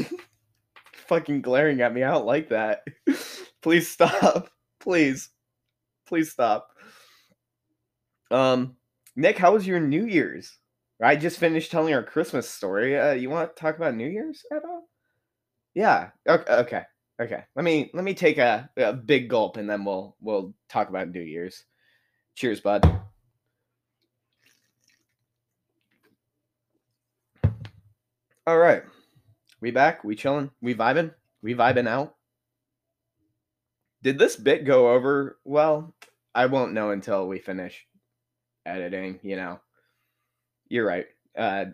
Fucking 1.09 1.43
glaring 1.43 1.81
at 1.81 1.93
me. 1.93 2.05
I 2.05 2.13
don't 2.13 2.25
like 2.25 2.51
that. 2.51 2.85
Please 3.63 3.89
stop. 3.89 4.49
Please. 4.79 5.31
Please 6.07 6.31
stop. 6.31 6.69
Um, 8.31 8.76
Nick, 9.17 9.39
how 9.39 9.55
was 9.55 9.67
your 9.67 9.81
New 9.81 10.05
Year's? 10.05 10.59
I 11.03 11.17
just 11.17 11.39
finished 11.39 11.71
telling 11.71 11.95
our 11.95 12.03
Christmas 12.03 12.49
story. 12.49 12.99
Uh, 12.99 13.13
you 13.13 13.31
want 13.31 13.55
to 13.55 13.61
talk 13.61 13.77
about 13.77 13.95
New 13.95 14.09
Year's 14.09 14.45
at 14.53 14.63
all? 14.63 14.89
Yeah. 15.75 16.11
Okay. 16.29 16.53
Okay. 16.53 16.83
Okay. 17.21 17.45
Let 17.55 17.65
me 17.65 17.91
let 17.95 18.05
me 18.05 18.13
take 18.13 18.37
a, 18.37 18.69
a 18.77 18.93
big 18.93 19.29
gulp 19.29 19.57
and 19.57 19.69
then 19.69 19.85
we'll 19.85 20.17
we'll 20.21 20.55
talk 20.69 20.91
about 20.91 21.09
New 21.09 21.23
Year's. 21.23 21.65
Cheers, 22.35 22.61
bud. 22.61 22.85
All 28.47 28.59
right. 28.59 28.83
We 29.63 29.71
back? 29.71 30.05
We 30.05 30.15
chilling? 30.15 30.51
We 30.61 30.75
vibing? 30.75 31.13
We 31.43 31.55
vibing 31.55 31.89
out? 31.89 32.15
Did 34.03 34.19
this 34.19 34.37
bit 34.37 34.67
go 34.67 34.93
over 34.93 35.39
well? 35.45 35.95
I 36.35 36.47
won't 36.47 36.75
know 36.75 36.91
until 36.91 37.27
we 37.27 37.39
finish 37.39 37.87
editing, 38.67 39.21
you 39.23 39.37
know. 39.37 39.61
You're 40.69 40.87
right. 40.87 41.07
Uh 41.37 41.67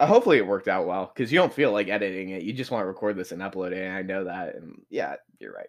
hopefully 0.00 0.38
it 0.38 0.46
worked 0.46 0.68
out 0.68 0.86
well 0.86 1.10
because 1.14 1.30
you 1.30 1.38
don't 1.38 1.52
feel 1.52 1.72
like 1.72 1.88
editing 1.88 2.30
it. 2.30 2.42
You 2.42 2.52
just 2.52 2.70
want 2.70 2.82
to 2.82 2.86
record 2.86 3.16
this 3.16 3.32
and 3.32 3.42
upload 3.42 3.72
it. 3.72 3.84
And 3.84 3.94
I 3.94 4.02
know 4.02 4.24
that. 4.24 4.54
And 4.54 4.82
yeah, 4.88 5.16
you're 5.38 5.52
right. 5.52 5.68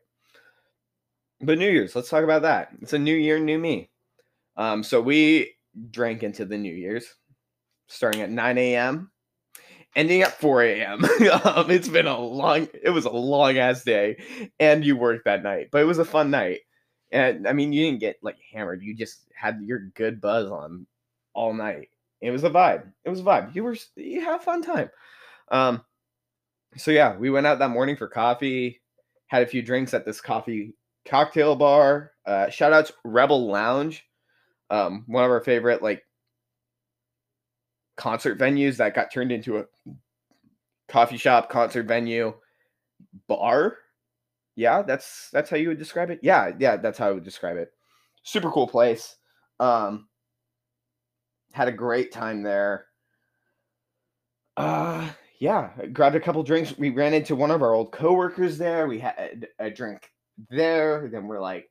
But 1.42 1.58
New 1.58 1.70
Year's, 1.70 1.96
let's 1.96 2.10
talk 2.10 2.24
about 2.24 2.44
that. 2.44 2.70
It's 2.82 2.94
a 2.94 3.00
new 3.00 3.16
year, 3.16 3.40
new 3.40 3.58
me. 3.58 3.90
Um, 4.56 4.84
so 4.84 5.01
we 5.01 5.56
drank 5.90 6.24
into 6.24 6.46
the 6.46 6.58
New 6.58 6.74
Year's 6.74 7.06
starting 7.88 8.22
at 8.22 8.30
9 8.30 8.58
a.m 8.58 9.12
ending 9.96 10.22
at 10.22 10.40
4 10.40 10.63
a.m. 10.63 11.04
um, 11.44 11.70
it's 11.72 11.90
been 11.90 12.08
a 12.08 12.20
long, 12.20 12.68
it 12.82 12.90
was 12.92 13.06
a 13.06 13.12
long 13.12 13.58
ass 13.58 13.84
day, 13.84 14.18
and 14.60 14.86
you 14.86 14.96
worked 14.96 15.25
that 15.25 15.44
night, 15.44 15.68
but 15.72 15.82
it 15.82 15.86
was 15.86 16.00
a 16.00 16.06
fun 16.06 16.32
night. 16.32 16.60
And 17.12 17.48
I 17.48 17.53
mean, 17.53 17.74
you 17.74 17.86
didn't 17.86 18.00
get 18.00 18.18
like 18.22 18.38
hammered. 18.53 18.82
You 18.82 18.96
just 18.96 19.25
had 19.36 19.62
your 19.62 19.80
good 19.96 20.22
buzz 20.22 20.50
on 20.50 20.86
all 21.34 21.53
night. 21.53 21.89
It 22.22 22.32
was 22.32 22.44
a 22.44 22.50
vibe. 22.50 22.84
It 23.03 23.10
was 23.10 23.20
a 23.20 23.24
vibe. 23.24 23.56
You 23.56 23.63
were 23.63 23.75
you 23.96 24.22
had 24.22 24.39
a 24.39 24.44
fun 24.44 24.62
time. 24.62 24.89
Um, 25.50 25.84
so 26.77 26.91
yeah, 26.91 27.18
we 27.18 27.30
went 27.30 27.48
out 27.48 27.60
that 27.60 27.70
morning 27.70 27.98
for 27.98 28.08
coffee, 28.08 28.82
had 29.27 29.44
a 29.44 29.48
few 29.48 29.62
drinks 29.62 29.94
at 29.94 30.06
this 30.06 30.22
coffee 30.22 30.74
cocktail 31.06 31.56
bar. 31.56 32.12
Uh, 32.25 32.50
shout 32.50 32.74
outs 32.74 32.91
Rebel 33.03 33.48
Lounge, 33.48 34.06
um, 34.70 35.03
one 35.08 35.24
of 35.24 35.32
our 35.32 35.41
favorite 35.41 35.82
like 35.82 36.03
concert 37.98 38.39
venues 38.39 38.77
that 38.77 38.96
got 38.96 39.12
turned 39.12 39.32
into 39.32 39.58
a 39.58 39.65
coffee 40.88 41.18
shop, 41.18 41.50
concert 41.50 41.88
venue, 41.88 42.34
bar. 43.27 43.77
Yeah, 44.62 44.84
that's 44.84 45.30
that's 45.34 45.50
how 45.50 45.58
you 45.58 45.70
would 45.70 45.80
describe 45.80 46.12
it. 46.12 46.20
Yeah, 46.22 46.51
yeah, 46.60 46.77
that's 46.77 47.00
how 47.00 47.08
I 47.08 47.12
would 47.13 47.24
describe 47.24 47.58
it. 47.58 47.72
Super 48.22 48.51
cool 48.51 48.68
place. 48.68 49.15
Um, 49.60 50.08
had 51.51 51.68
a 51.68 51.72
great 51.72 52.12
time 52.12 52.44
there. 52.44 52.86
Uh, 54.56 55.10
yeah, 55.39 55.72
grabbed 55.91 56.15
a 56.15 56.20
couple 56.20 56.44
drinks. 56.44 56.77
We 56.77 56.91
ran 56.91 57.15
into 57.15 57.36
one 57.36 57.50
of 57.50 57.63
our 57.63 57.74
old 57.74 57.91
coworkers 57.91 58.60
there. 58.60 58.86
We 58.86 59.00
had 59.00 59.48
a 59.58 59.72
drink 59.72 60.12
there. 60.51 61.10
Then 61.12 61.25
we're 61.25 61.41
like, 61.41 61.68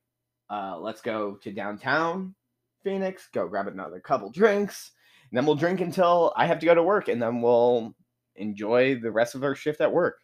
uh, 0.50 0.76
let's 0.80 1.00
go 1.00 1.36
to 1.44 1.52
downtown 1.52 2.34
Phoenix, 2.82 3.28
go 3.32 3.46
grab 3.46 3.68
another 3.68 4.00
couple 4.00 4.32
drinks, 4.32 4.90
and 5.30 5.38
then 5.38 5.46
we'll 5.46 5.54
drink 5.54 5.80
until 5.80 6.32
I 6.36 6.44
have 6.46 6.58
to 6.58 6.66
go 6.66 6.74
to 6.74 6.82
work, 6.82 7.06
and 7.06 7.22
then 7.22 7.40
we'll 7.40 7.94
enjoy 8.34 8.98
the 8.98 9.12
rest 9.12 9.36
of 9.36 9.44
our 9.44 9.54
shift 9.54 9.80
at 9.80 9.92
work. 9.92 10.16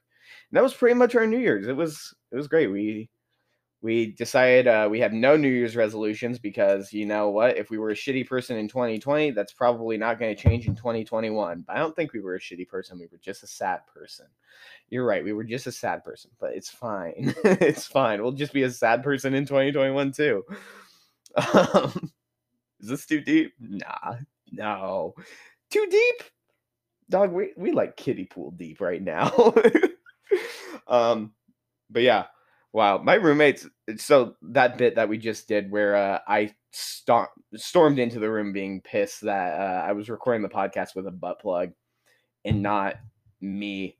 And 0.51 0.57
that 0.57 0.63
was 0.65 0.75
pretty 0.75 0.95
much 0.95 1.15
our 1.15 1.27
New 1.27 1.39
Year's. 1.39 1.69
It 1.69 1.77
was 1.77 2.13
it 2.33 2.37
was 2.37 2.49
great. 2.49 2.69
We 2.69 3.09
we 3.83 4.13
decided 4.13 4.67
uh, 4.67 4.89
we 4.91 4.99
had 4.99 5.13
no 5.13 5.37
New 5.37 5.49
Year's 5.49 5.77
resolutions 5.77 6.39
because 6.39 6.93
you 6.93 7.07
know 7.07 7.31
what? 7.31 7.57
If 7.57 7.71
we 7.71 7.79
were 7.79 7.91
a 7.91 7.95
shitty 7.95 8.27
person 8.27 8.57
in 8.57 8.69
2020, 8.69 9.31
that's 9.33 9.53
probably 9.53 9.97
not 9.97 10.19
going 10.19 10.35
to 10.35 10.43
change 10.43 10.67
in 10.67 10.75
2021. 10.75 11.65
But 11.67 11.77
I 11.77 11.79
don't 11.79 11.95
think 11.95 12.13
we 12.13 12.21
were 12.21 12.35
a 12.35 12.41
shitty 12.41 12.67
person. 12.67 12.99
We 12.99 13.07
were 13.07 13.19
just 13.19 13.43
a 13.43 13.47
sad 13.47 13.81
person. 13.87 14.27
You're 14.89 15.05
right. 15.05 15.23
We 15.23 15.33
were 15.33 15.45
just 15.45 15.67
a 15.67 15.73
sad 15.73 16.05
person, 16.05 16.31
but 16.41 16.55
it's 16.55 16.71
fine. 16.71 17.35
it's 17.45 17.87
fine. 17.87 18.23
We'll 18.23 18.33
just 18.33 18.53
be 18.53 18.63
a 18.63 18.71
sad 18.71 19.03
person 19.03 19.35
in 19.35 19.45
2021 19.45 20.13
too. 20.13 20.43
Um, 21.55 22.11
is 22.81 22.89
this 22.89 23.07
too 23.07 23.21
deep? 23.21 23.53
Nah, 23.61 24.17
no. 24.51 25.15
Too 25.71 25.87
deep? 25.91 26.23
Dog, 27.09 27.33
we, 27.33 27.53
we 27.57 27.73
like 27.73 27.97
kiddie 27.97 28.25
pool 28.25 28.51
deep 28.53 28.81
right 28.81 29.03
now. 29.03 29.55
um, 30.89 31.33
but 31.91 32.03
yeah, 32.03 32.27
wow. 32.73 32.99
My 32.99 33.15
roommates, 33.15 33.67
so 33.97 34.37
that 34.43 34.79
bit 34.79 34.97
that 34.97 35.09
we 35.09 35.19
just 35.19 35.49
did 35.49 35.71
where 35.71 35.97
uh, 35.97 36.19
I 36.27 36.55
st- 36.73 37.29
stormed 37.55 37.99
into 37.99 38.19
the 38.19 38.31
room 38.31 38.53
being 38.53 38.81
pissed 38.81 39.23
that 39.23 39.61
uh, 39.61 39.85
I 39.87 39.93
was 39.93 40.11
recording 40.11 40.43
the 40.43 40.49
podcast 40.49 40.95
with 40.95 41.07
a 41.07 41.13
butt 41.13 41.41
plug 41.41 41.73
and 42.45 42.63
not 42.63 42.97
me. 43.41 43.99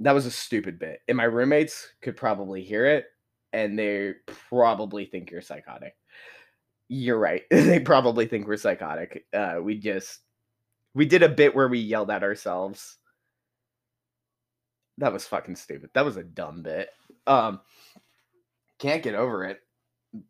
That 0.00 0.12
was 0.12 0.26
a 0.26 0.30
stupid 0.30 0.78
bit. 0.78 1.00
And 1.08 1.16
my 1.16 1.24
roommates 1.24 1.88
could 2.02 2.16
probably 2.16 2.62
hear 2.62 2.86
it 2.86 3.06
and 3.52 3.78
they 3.78 4.12
probably 4.26 5.06
think 5.06 5.30
you're 5.30 5.40
psychotic. 5.40 5.96
You're 6.88 7.18
right. 7.18 7.42
they 7.50 7.80
probably 7.80 8.26
think 8.26 8.46
we're 8.46 8.56
psychotic. 8.56 9.24
Uh, 9.32 9.56
we 9.62 9.78
just 9.78 10.20
we 10.94 11.06
did 11.06 11.22
a 11.22 11.28
bit 11.28 11.54
where 11.54 11.68
we 11.68 11.78
yelled 11.78 12.10
at 12.10 12.22
ourselves. 12.22 12.98
That 14.98 15.12
was 15.12 15.26
fucking 15.26 15.56
stupid. 15.56 15.90
That 15.94 16.04
was 16.04 16.16
a 16.16 16.24
dumb 16.24 16.62
bit. 16.62 16.90
Um 17.26 17.60
can't 18.78 19.02
get 19.02 19.14
over 19.14 19.44
it, 19.44 19.60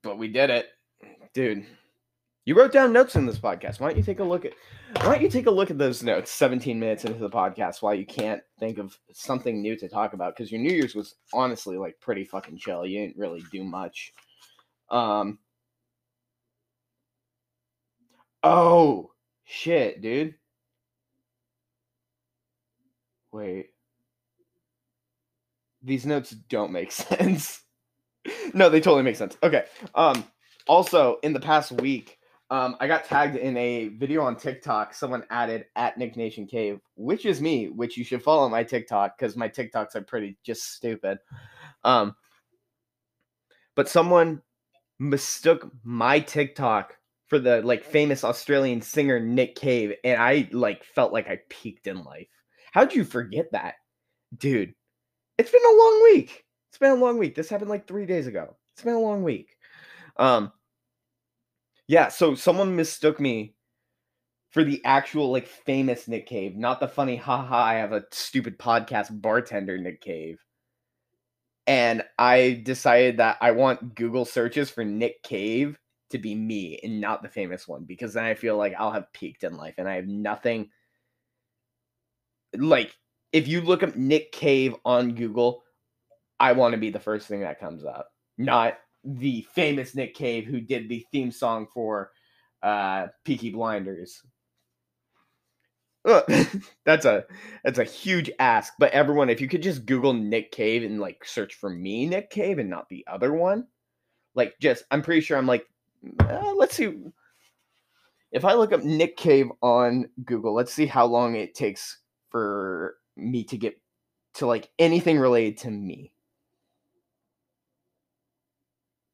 but 0.02 0.18
we 0.18 0.28
did 0.28 0.50
it. 0.50 0.68
Dude, 1.34 1.66
you 2.44 2.56
wrote 2.56 2.72
down 2.72 2.92
notes 2.92 3.16
in 3.16 3.26
this 3.26 3.38
podcast. 3.38 3.80
Why 3.80 3.88
don't 3.88 3.96
you 3.96 4.04
take 4.04 4.20
a 4.20 4.24
look 4.24 4.44
at 4.44 4.52
why 5.02 5.14
don't 5.14 5.22
you 5.22 5.28
take 5.28 5.46
a 5.46 5.50
look 5.50 5.70
at 5.70 5.78
those 5.78 6.02
notes 6.02 6.30
17 6.30 6.78
minutes 6.78 7.04
into 7.04 7.18
the 7.18 7.28
podcast 7.28 7.82
while 7.82 7.94
you 7.94 8.06
can't 8.06 8.40
think 8.58 8.78
of 8.78 8.96
something 9.12 9.60
new 9.60 9.76
to 9.76 9.88
talk 9.88 10.12
about 10.12 10.36
because 10.36 10.50
your 10.50 10.60
New 10.60 10.72
Year's 10.72 10.94
was 10.94 11.16
honestly 11.32 11.76
like 11.76 12.00
pretty 12.00 12.24
fucking 12.24 12.56
chill. 12.56 12.86
You 12.86 13.00
didn't 13.00 13.18
really 13.18 13.42
do 13.50 13.64
much. 13.64 14.12
Um 14.90 15.38
Oh 18.42 19.10
shit, 19.44 20.00
dude. 20.00 20.36
Wait. 23.32 23.70
These 25.86 26.04
notes 26.04 26.30
don't 26.30 26.72
make 26.72 26.92
sense. 26.92 27.62
no, 28.52 28.68
they 28.68 28.80
totally 28.80 29.02
make 29.02 29.16
sense. 29.16 29.38
Okay. 29.42 29.64
Um 29.94 30.24
also 30.68 31.18
in 31.22 31.32
the 31.32 31.40
past 31.40 31.72
week, 31.72 32.18
um, 32.48 32.76
I 32.78 32.86
got 32.86 33.04
tagged 33.04 33.36
in 33.36 33.56
a 33.56 33.88
video 33.88 34.22
on 34.22 34.36
TikTok. 34.36 34.94
Someone 34.94 35.24
added 35.30 35.66
at 35.74 35.98
Nick 35.98 36.16
Nation 36.16 36.46
Cave, 36.46 36.78
which 36.94 37.26
is 37.26 37.40
me, 37.40 37.68
which 37.68 37.96
you 37.96 38.04
should 38.04 38.22
follow 38.22 38.48
my 38.48 38.62
TikTok 38.62 39.18
because 39.18 39.36
my 39.36 39.48
TikToks 39.48 39.96
are 39.96 40.02
pretty 40.02 40.36
just 40.44 40.74
stupid. 40.74 41.18
Um, 41.82 42.14
but 43.74 43.88
someone 43.88 44.42
mistook 45.00 45.68
my 45.82 46.20
TikTok 46.20 46.96
for 47.26 47.40
the 47.40 47.62
like 47.62 47.82
famous 47.82 48.22
Australian 48.22 48.80
singer 48.80 49.18
Nick 49.18 49.56
Cave, 49.56 49.94
and 50.04 50.20
I 50.20 50.48
like 50.52 50.84
felt 50.84 51.12
like 51.12 51.28
I 51.28 51.40
peaked 51.48 51.88
in 51.88 52.04
life. 52.04 52.28
How'd 52.70 52.94
you 52.94 53.04
forget 53.04 53.50
that, 53.50 53.74
dude? 54.38 54.72
It's 55.38 55.50
been 55.50 55.64
a 55.64 55.76
long 55.76 56.02
week. 56.04 56.44
It's 56.70 56.78
been 56.78 56.92
a 56.92 56.94
long 56.94 57.18
week. 57.18 57.34
This 57.34 57.48
happened 57.48 57.70
like 57.70 57.86
three 57.86 58.06
days 58.06 58.26
ago. 58.26 58.56
It's 58.72 58.82
been 58.82 58.94
a 58.94 59.00
long 59.00 59.22
week. 59.22 59.56
Um, 60.16 60.52
yeah. 61.88 62.08
So 62.08 62.34
someone 62.34 62.76
mistook 62.76 63.20
me 63.20 63.54
for 64.50 64.64
the 64.64 64.82
actual 64.84 65.30
like 65.30 65.46
famous 65.46 66.08
Nick 66.08 66.26
Cave, 66.26 66.56
not 66.56 66.80
the 66.80 66.88
funny 66.88 67.16
haha. 67.16 67.56
I 67.56 67.74
have 67.74 67.92
a 67.92 68.04
stupid 68.10 68.58
podcast 68.58 69.20
bartender 69.20 69.78
Nick 69.78 70.00
Cave. 70.00 70.38
And 71.66 72.02
I 72.18 72.62
decided 72.64 73.18
that 73.18 73.38
I 73.40 73.50
want 73.50 73.94
Google 73.94 74.24
searches 74.24 74.70
for 74.70 74.84
Nick 74.84 75.22
Cave 75.22 75.78
to 76.10 76.18
be 76.18 76.34
me 76.34 76.78
and 76.82 77.00
not 77.00 77.22
the 77.22 77.28
famous 77.28 77.66
one 77.66 77.84
because 77.84 78.14
then 78.14 78.24
I 78.24 78.34
feel 78.34 78.56
like 78.56 78.74
I'll 78.78 78.92
have 78.92 79.12
peaked 79.12 79.42
in 79.42 79.56
life 79.56 79.74
and 79.78 79.88
I 79.88 79.96
have 79.96 80.06
nothing 80.06 80.70
like 82.56 82.94
if 83.32 83.48
you 83.48 83.60
look 83.60 83.82
up 83.82 83.96
Nick 83.96 84.32
Cave 84.32 84.74
on 84.84 85.14
Google, 85.14 85.62
I 86.38 86.52
want 86.52 86.72
to 86.72 86.78
be 86.78 86.90
the 86.90 87.00
first 87.00 87.26
thing 87.26 87.40
that 87.40 87.60
comes 87.60 87.84
up, 87.84 88.10
not 88.38 88.78
the 89.04 89.46
famous 89.54 89.94
Nick 89.94 90.14
Cave 90.14 90.46
who 90.46 90.60
did 90.60 90.88
the 90.88 91.04
theme 91.12 91.30
song 91.30 91.66
for 91.72 92.10
uh 92.62 93.08
Peaky 93.24 93.50
Blinders. 93.50 94.22
that's 96.84 97.04
a 97.04 97.24
that's 97.64 97.80
a 97.80 97.84
huge 97.84 98.30
ask, 98.38 98.74
but 98.78 98.92
everyone, 98.92 99.28
if 99.28 99.40
you 99.40 99.48
could 99.48 99.62
just 99.62 99.86
Google 99.86 100.12
Nick 100.12 100.52
Cave 100.52 100.84
and 100.84 101.00
like 101.00 101.24
search 101.24 101.54
for 101.54 101.68
me, 101.68 102.06
Nick 102.06 102.30
Cave, 102.30 102.58
and 102.58 102.70
not 102.70 102.88
the 102.88 103.04
other 103.10 103.32
one, 103.32 103.66
like 104.36 104.54
just 104.60 104.84
I'm 104.92 105.02
pretty 105.02 105.20
sure 105.20 105.36
I'm 105.36 105.48
like 105.48 105.66
uh, 106.20 106.52
let's 106.56 106.76
see. 106.76 106.94
If 108.30 108.44
I 108.44 108.54
look 108.54 108.72
up 108.72 108.84
Nick 108.84 109.16
Cave 109.16 109.50
on 109.62 110.08
Google, 110.24 110.54
let's 110.54 110.72
see 110.72 110.86
how 110.86 111.06
long 111.06 111.34
it 111.34 111.54
takes 111.54 111.98
for 112.30 112.96
me 113.16 113.44
to 113.44 113.56
get 113.56 113.80
to 114.34 114.46
like 114.46 114.70
anything 114.78 115.18
related 115.18 115.58
to 115.58 115.70
me. 115.70 116.12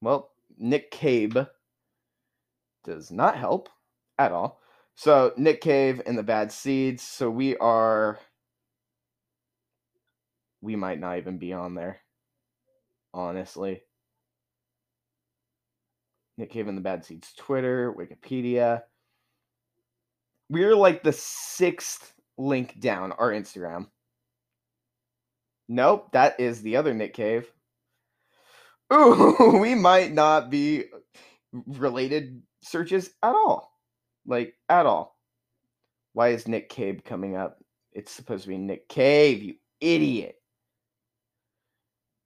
Well, 0.00 0.30
Nick 0.58 0.90
Cave 0.90 1.46
does 2.84 3.10
not 3.10 3.36
help 3.36 3.68
at 4.18 4.32
all. 4.32 4.60
So 4.96 5.32
Nick 5.36 5.60
Cave 5.60 6.02
and 6.06 6.18
the 6.18 6.22
Bad 6.22 6.52
Seeds. 6.52 7.02
So 7.02 7.30
we 7.30 7.56
are. 7.56 8.18
We 10.60 10.76
might 10.76 11.00
not 11.00 11.18
even 11.18 11.38
be 11.38 11.52
on 11.52 11.74
there. 11.74 12.00
Honestly. 13.14 13.82
Nick 16.38 16.50
Cave 16.50 16.66
and 16.66 16.76
the 16.76 16.82
Bad 16.82 17.04
Seeds 17.04 17.32
Twitter, 17.36 17.94
Wikipedia. 17.94 18.82
We're 20.48 20.74
like 20.74 21.02
the 21.02 21.12
sixth 21.12 22.11
link 22.38 22.78
down 22.80 23.12
our 23.12 23.30
Instagram. 23.30 23.88
Nope, 25.68 26.12
that 26.12 26.38
is 26.40 26.62
the 26.62 26.76
other 26.76 26.94
Nick 26.94 27.14
Cave. 27.14 27.50
Ooh, 28.92 29.58
we 29.60 29.74
might 29.74 30.12
not 30.12 30.50
be 30.50 30.84
related 31.52 32.42
searches 32.62 33.10
at 33.22 33.34
all. 33.34 33.72
Like, 34.26 34.54
at 34.68 34.86
all. 34.86 35.16
Why 36.12 36.28
is 36.28 36.46
Nick 36.46 36.68
Cave 36.68 37.02
coming 37.04 37.36
up? 37.36 37.58
It's 37.92 38.12
supposed 38.12 38.44
to 38.44 38.50
be 38.50 38.58
Nick 38.58 38.88
Cave, 38.88 39.42
you 39.42 39.54
idiot. 39.80 40.36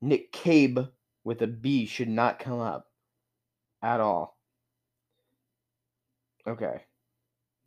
Nick 0.01 0.33
Cave 0.33 0.79
with 1.25 1.43
a 1.43 1.47
B 1.47 1.87
should 1.87 2.09
not 2.09 2.39
come 2.39 2.61
up 2.61 2.87
at 3.83 4.01
all. 4.01 4.37
Okay. 6.47 6.83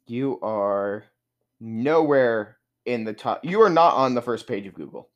You 0.08 0.40
are 0.42 1.04
nowhere 1.60 2.58
in 2.86 3.04
the 3.04 3.14
top. 3.14 3.42
You 3.44 3.62
are 3.62 3.70
not 3.70 3.96
on 3.96 4.16
the 4.16 4.22
first 4.22 4.48
page 4.48 4.66
of 4.68 4.74
Google. 4.74 5.10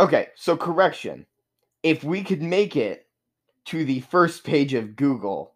Okay, 0.00 0.28
so 0.34 0.56
correction. 0.56 1.26
if 1.82 2.02
we 2.02 2.22
could 2.22 2.42
make 2.42 2.76
it 2.76 3.06
to 3.66 3.84
the 3.84 4.00
first 4.00 4.44
page 4.44 4.74
of 4.74 4.96
Google, 4.96 5.54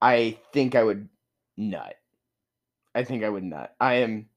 I 0.00 0.38
think 0.52 0.74
I 0.74 0.82
would 0.84 1.08
nut. 1.56 1.96
I 2.94 3.04
think 3.04 3.24
I 3.24 3.28
would 3.28 3.42
nut. 3.44 3.74
I 3.80 3.94
am. 3.94 4.28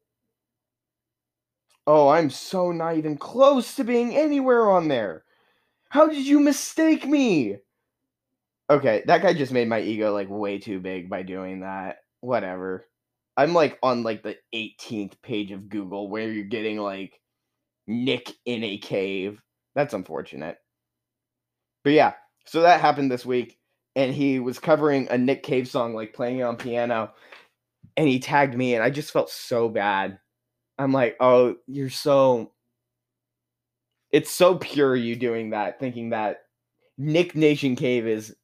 Oh, 1.88 2.10
I'm 2.10 2.30
so 2.30 2.72
not 2.72 2.98
even 2.98 3.18
close 3.18 3.76
to 3.76 3.84
being 3.84 4.16
anywhere 4.16 4.70
on 4.70 4.88
there. 4.88 5.24
How 5.90 6.08
did 6.08 6.26
you 6.26 6.40
mistake 6.40 7.06
me? 7.06 7.58
Okay, 8.70 9.04
that 9.08 9.22
guy 9.22 9.34
just 9.34 9.52
made 9.52 9.68
my 9.68 9.82
ego 9.82 10.14
like 10.14 10.30
way 10.30 10.58
too 10.58 10.80
big 10.80 11.10
by 11.10 11.24
doing 11.24 11.62
that. 11.62 12.01
Whatever. 12.22 12.88
I'm 13.38 13.54
like 13.54 13.80
on 13.84 14.04
like 14.04 14.24
the 14.24 14.38
18th 14.54 15.22
page 15.22 15.52
of 15.52 15.70
Google 15.70 16.10
where 16.10 16.32
you're 16.32 16.46
getting 16.46 16.78
like 16.78 17.20
Nick 17.88 18.32
in 18.46 18.64
a 18.64 18.78
cave. 18.78 19.42
That's 19.76 19.94
unfortunate. 19.94 20.58
But 21.84 21.94
yeah, 21.94 22.14
so 22.46 22.62
that 22.62 22.82
happened 22.82 23.12
this 23.12 23.26
week 23.26 23.58
and 23.96 24.14
he 24.14 24.40
was 24.40 24.60
covering 24.60 25.08
a 25.10 25.18
Nick 25.18 25.44
Cave 25.44 25.68
song 25.68 25.94
like 25.94 26.14
playing 26.14 26.40
it 26.40 26.44
on 26.44 26.58
piano 26.58 27.12
and 27.98 28.08
he 28.08 28.20
tagged 28.20 28.56
me 28.56 28.76
and 28.76 28.84
I 28.84 28.90
just 28.90 29.12
felt 29.12 29.30
so 29.30 29.70
bad. 29.70 30.20
I'm 30.78 30.92
like, 30.94 31.18
"Oh, 31.20 31.56
you're 31.68 31.90
so 31.90 32.54
it's 34.12 34.32
so 34.32 34.56
pure 34.56 34.96
you 34.96 35.16
doing 35.16 35.52
that 35.52 35.80
thinking 35.80 36.10
that 36.10 36.40
Nick 36.98 37.36
Nation 37.36 37.76
Cave 37.76 38.08
is 38.08 38.36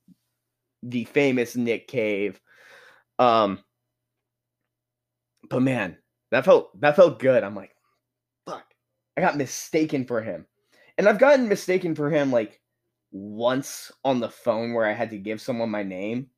the 0.83 1.05
famous 1.05 1.55
Nick 1.55 1.87
Cave. 1.87 2.39
Um 3.19 3.59
but 5.49 5.61
man, 5.61 5.97
that 6.31 6.45
felt 6.45 6.79
that 6.81 6.95
felt 6.95 7.19
good. 7.19 7.43
I'm 7.43 7.55
like, 7.55 7.71
fuck. 8.45 8.65
I 9.15 9.21
got 9.21 9.37
mistaken 9.37 10.05
for 10.05 10.21
him. 10.21 10.45
And 10.97 11.07
I've 11.07 11.19
gotten 11.19 11.47
mistaken 11.47 11.95
for 11.95 12.09
him 12.09 12.31
like 12.31 12.59
once 13.11 13.91
on 14.03 14.19
the 14.19 14.29
phone 14.29 14.73
where 14.73 14.85
I 14.85 14.93
had 14.93 15.11
to 15.11 15.17
give 15.17 15.41
someone 15.41 15.69
my 15.69 15.83
name. 15.83 16.29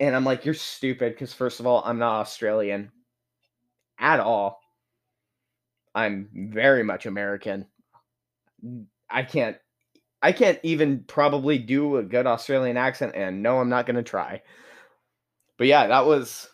And 0.00 0.14
I'm 0.14 0.24
like, 0.24 0.44
you're 0.44 0.54
stupid 0.54 1.12
because, 1.12 1.34
first 1.34 1.58
of 1.58 1.66
all, 1.66 1.82
I'm 1.84 1.98
not 1.98 2.20
Australian 2.20 2.92
at 3.98 4.20
all. 4.20 4.60
I'm 5.94 6.28
very 6.32 6.84
much 6.84 7.06
American. 7.06 7.66
I 9.10 9.22
can't 9.24 9.56
I 10.20 10.32
can't 10.32 10.58
even 10.62 11.04
probably 11.06 11.58
do 11.58 11.96
a 11.96 12.02
good 12.02 12.26
Australian 12.26 12.76
accent 12.76 13.12
and 13.14 13.42
no 13.42 13.60
I'm 13.60 13.68
not 13.68 13.86
going 13.86 13.96
to 13.96 14.02
try. 14.02 14.42
But 15.56 15.68
yeah, 15.68 15.86
that 15.86 16.06
was 16.06 16.48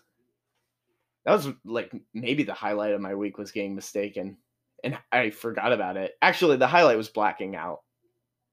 that 1.24 1.32
was 1.32 1.48
like 1.64 1.92
maybe 2.12 2.42
the 2.42 2.54
highlight 2.54 2.92
of 2.92 3.00
my 3.00 3.14
week 3.14 3.38
was 3.38 3.52
getting 3.52 3.74
mistaken 3.74 4.36
and 4.84 4.98
I 5.10 5.30
forgot 5.30 5.72
about 5.72 5.96
it. 5.96 6.12
Actually, 6.20 6.58
the 6.58 6.66
highlight 6.66 6.98
was 6.98 7.08
blacking 7.08 7.56
out. 7.56 7.80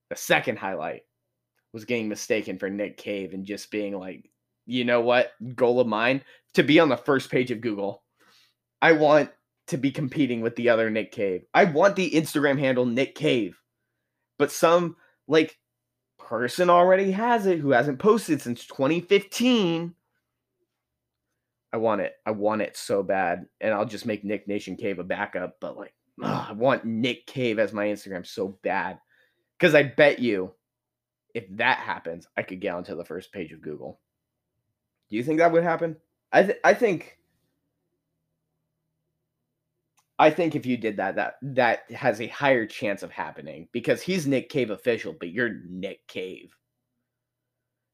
The 0.10 0.16
second 0.16 0.58
highlight 0.58 1.02
was 1.74 1.86
getting 1.86 2.08
mistaken 2.08 2.58
for 2.58 2.70
Nick 2.70 2.98
Cave 2.98 3.34
and 3.34 3.46
just 3.46 3.70
being 3.70 3.98
like, 3.98 4.30
you 4.66 4.86
know 4.86 5.02
what, 5.02 5.32
goal 5.56 5.80
of 5.80 5.88
mine 5.88 6.24
to 6.54 6.64
be 6.64 6.80
on 6.80 6.90
the 6.90 6.98
first 6.98 7.30
page 7.30 7.52
of 7.52 7.62
Google. 7.62 8.04
I 8.82 8.94
want 8.94 9.30
to 9.68 9.78
be 9.78 9.92
competing 9.92 10.42
with 10.42 10.56
the 10.56 10.70
other 10.70 10.90
Nick 10.90 11.12
Cave. 11.12 11.44
I 11.54 11.66
want 11.66 11.96
the 11.96 12.12
Instagram 12.12 12.58
handle 12.58 12.86
Nick 12.86 13.16
Cave. 13.16 13.60
But 14.40 14.52
some 14.52 14.96
like 15.28 15.58
person 16.18 16.70
already 16.70 17.12
has 17.12 17.46
it 17.46 17.60
who 17.60 17.72
hasn't 17.72 18.00
posted 18.00 18.42
since 18.42 18.66
2015 18.68 19.94
I 21.74 21.78
want 21.78 22.02
it. 22.02 22.14
I 22.26 22.32
want 22.32 22.62
it 22.62 22.76
so 22.76 23.02
bad, 23.02 23.46
and 23.62 23.74
I'll 23.74 23.86
just 23.86 24.06
make 24.06 24.24
Nick 24.24 24.48
Nation 24.48 24.76
Cave 24.76 25.00
a 25.00 25.04
backup. 25.04 25.58
But 25.62 25.78
like, 25.78 25.94
ugh, 26.22 26.48
I 26.50 26.54
want 26.54 26.86
Nick 26.86 27.26
Cave 27.26 27.60
as 27.60 27.72
my 27.72 27.88
Instagram 27.88 28.26
so 28.26 28.60
bad 28.62 29.00
because 29.58 29.74
I 29.74 29.84
bet 29.84 30.20
you, 30.20 30.52
if 31.34 31.46
that 31.58 31.78
happens, 31.78 32.28
I 32.36 32.44
could 32.44 32.60
get 32.60 32.76
onto 32.76 32.96
the 32.96 33.06
first 33.06 33.32
page 33.32 33.54
of 33.54 33.62
Google. 33.62 34.00
Do 35.10 35.16
you 35.16 35.24
think 35.24 35.40
that 35.40 35.52
would 35.52 35.64
happen? 35.64 35.96
I 36.32 36.44
th- 36.44 36.60
I 36.64 36.74
think. 36.74 37.18
I 40.20 40.30
think 40.30 40.56
if 40.56 40.68
you 40.68 40.78
did 40.78 40.98
that, 40.98 41.16
that 41.16 41.36
that 41.42 41.90
has 41.92 42.22
a 42.22 42.28
higher 42.28 42.68
chance 42.68 43.02
of 43.02 43.12
happening 43.12 43.70
because 43.72 44.04
he's 44.04 44.28
Nick 44.28 44.50
Cave 44.50 44.70
official, 44.70 45.16
but 45.18 45.32
you're 45.32 45.62
Nick 45.68 46.06
Cave. 46.08 46.56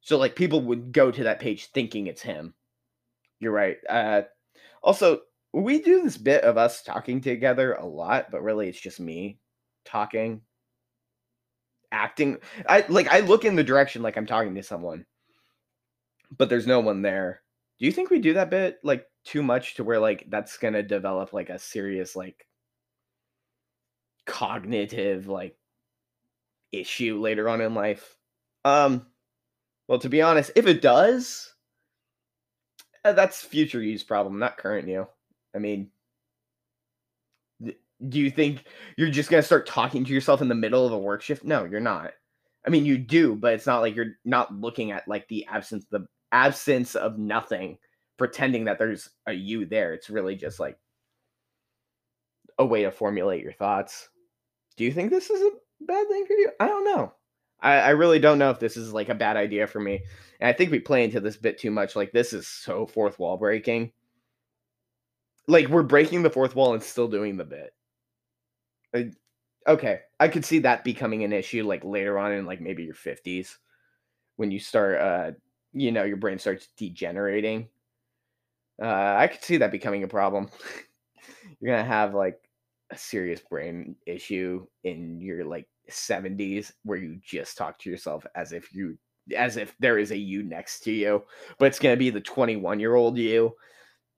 So 0.02 0.18
like 0.18 0.36
people 0.36 0.62
would 0.62 0.92
go 0.92 1.12
to 1.12 1.24
that 1.24 1.40
page 1.40 1.68
thinking 1.68 2.08
it's 2.08 2.22
him 2.22 2.54
you're 3.40 3.52
right. 3.52 3.78
Uh, 3.90 4.24
also, 4.82 5.22
we 5.54 5.82
do 5.82 6.04
this 6.04 6.18
bit 6.18 6.44
of 6.44 6.58
us 6.58 6.84
talking 6.84 7.22
together 7.22 7.74
a 7.74 7.86
lot, 7.86 8.32
but 8.32 8.44
really 8.44 8.70
it's 8.70 8.80
just 8.80 9.00
me 9.00 9.40
talking, 9.86 10.42
acting. 11.92 12.38
I 12.68 12.86
like 12.90 13.08
I 13.08 13.22
look 13.22 13.46
in 13.46 13.56
the 13.56 13.64
direction 13.64 14.02
like 14.02 14.18
I'm 14.18 14.26
talking 14.26 14.56
to 14.56 14.64
someone, 14.64 15.06
but 16.38 16.50
there's 16.50 16.68
no 16.68 16.80
one 16.80 17.02
there. 17.02 17.42
Do 17.80 17.86
you 17.86 17.92
think 17.92 18.10
we 18.10 18.20
do 18.20 18.34
that 18.34 18.50
bit 18.50 18.80
like 18.84 19.06
too 19.24 19.44
much 19.44 19.76
to 19.76 19.84
where 19.84 20.00
like 20.00 20.26
that's 20.30 20.58
gonna 20.58 20.84
develop 20.84 21.34
like 21.34 21.50
a 21.50 21.60
serious 21.60 22.16
like 22.16 22.46
cognitive 24.26 25.28
like 25.28 25.58
issue 26.72 27.20
later 27.20 27.48
on 27.50 27.62
in 27.62 27.74
life? 27.74 28.18
Um, 28.66 29.08
well, 29.88 30.00
to 30.00 30.10
be 30.10 30.22
honest, 30.22 30.52
if 30.56 30.68
it 30.68 30.82
does, 30.82 31.54
Uh, 33.08 33.14
that's 33.14 33.42
future 33.42 33.82
use 33.82 34.04
problem, 34.04 34.38
not 34.38 34.58
current 34.58 34.86
you. 34.86 35.08
I 35.56 35.60
mean, 35.60 35.90
do 37.64 38.20
you 38.20 38.30
think 38.30 38.66
you're 38.98 39.10
just 39.10 39.30
gonna 39.30 39.42
start 39.42 39.66
talking 39.66 40.04
to 40.04 40.14
yourself 40.14 40.42
in 40.42 40.50
the 40.50 40.56
middle 40.56 40.86
of 40.86 40.92
a 40.92 40.98
work 40.98 41.22
shift? 41.22 41.46
No, 41.46 41.64
you're 41.64 41.80
not. 41.80 42.12
I 42.66 42.70
mean, 42.70 42.84
you 42.84 42.98
do, 42.98 43.34
but 43.36 43.54
it's 43.54 43.66
not 43.66 43.80
like 43.80 43.96
you're 43.96 44.18
not 44.26 44.54
looking 44.54 44.92
at 44.92 45.08
like 45.08 45.26
the 45.30 45.46
absence, 45.50 45.86
the 45.90 46.06
absence 46.34 46.96
of 46.96 47.18
nothing, 47.18 47.78
pretending 48.18 48.66
that 48.66 48.78
there's 48.78 49.10
a 49.26 49.32
you 49.32 49.66
there. 49.66 49.94
It's 49.94 50.10
really 50.10 50.36
just 50.36 50.60
like 50.60 50.78
a 52.60 52.66
way 52.66 52.84
to 52.84 52.92
formulate 52.92 53.42
your 53.42 53.54
thoughts. 53.54 54.10
Do 54.76 54.84
you 54.84 54.92
think 54.92 55.12
this 55.12 55.30
is 55.30 55.42
a 55.42 55.52
bad 55.86 56.10
thing 56.10 56.26
for 56.26 56.34
you? 56.34 56.52
I 56.60 56.68
don't 56.68 56.84
know. 56.84 57.14
I, 57.60 57.74
I 57.76 57.90
really 57.90 58.20
don't 58.20 58.40
know 58.40 58.52
if 58.52 58.60
this 58.60 58.78
is 58.78 58.94
like 58.94 59.10
a 59.10 59.16
bad 59.16 59.38
idea 59.38 59.68
for 59.68 59.80
me. 59.80 60.04
And 60.40 60.48
I 60.48 60.54
think 60.54 60.72
we 60.72 60.80
play 60.80 61.04
into 61.04 61.20
this 61.20 61.38
bit 61.38 61.58
too 61.58 61.72
much. 61.72 61.96
Like 61.96 62.12
this 62.12 62.34
is 62.34 62.48
so 62.48 62.86
fourth 62.86 63.20
wall 63.20 63.38
breaking. 63.38 63.92
Like 65.48 65.68
we're 65.68 65.84
breaking 65.84 66.24
the 66.24 66.30
fourth 66.30 66.56
wall 66.56 66.74
and 66.74 66.84
still 66.84 67.08
doing 67.08 67.38
the 67.38 67.46
bit. 68.94 69.14
okay, 69.68 70.00
I 70.20 70.28
could 70.28 70.46
see 70.46 70.60
that 70.60 70.84
becoming 70.84 71.24
an 71.24 71.34
issue 71.34 71.66
like 71.66 71.84
later 71.84 72.18
on 72.18 72.32
in 72.32 72.46
like 72.46 72.62
maybe 72.62 72.84
your 72.84 72.96
50s 72.96 73.58
when 74.38 74.52
you 74.52 74.60
start 74.60 75.00
uh 75.00 75.32
you 75.74 75.92
know 75.92 76.04
your 76.04 76.18
brain 76.18 76.40
starts 76.40 76.70
degenerating. 76.78 77.70
Uh 78.82 79.16
I 79.18 79.28
could 79.28 79.44
see 79.44 79.58
that 79.58 79.72
becoming 79.72 80.04
a 80.04 80.08
problem. 80.08 80.50
You're 81.60 81.76
to 81.76 81.84
have 81.84 82.14
like 82.14 82.40
a 82.92 82.98
serious 82.98 83.42
brain 83.42 83.96
issue 84.06 84.68
in 84.84 85.20
your 85.22 85.46
like 85.46 85.68
70s 85.90 86.72
where 86.84 86.98
you 86.98 87.20
just 87.24 87.58
talk 87.58 87.80
to 87.80 87.90
yourself 87.90 88.26
as 88.36 88.52
if 88.52 88.74
you 88.74 88.98
as 89.36 89.58
if 89.58 89.76
there 89.80 89.98
is 89.98 90.12
a 90.12 90.18
you 90.18 90.42
next 90.44 90.82
to 90.82 90.92
you 90.92 91.24
but 91.60 91.66
it's 91.66 91.80
going 91.80 91.94
to 91.94 92.00
be 92.00 92.10
the 92.10 92.22
21 92.22 92.80
year 92.80 92.96
old 92.96 93.18
you 93.18 93.54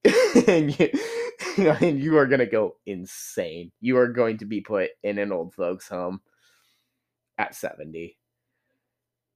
and 0.48 0.80
you, 0.80 0.90
and 1.82 2.00
you 2.00 2.18
are 2.18 2.26
going 2.26 2.40
to 2.40 2.46
go 2.46 2.78
insane. 2.86 3.70
You 3.82 3.98
are 3.98 4.08
going 4.08 4.38
to 4.38 4.46
be 4.46 4.62
put 4.62 4.92
in 5.04 5.18
an 5.18 5.34
old 5.34 5.54
folks 5.54 5.90
home 5.90 6.22
at 7.38 7.56
70 7.56 8.18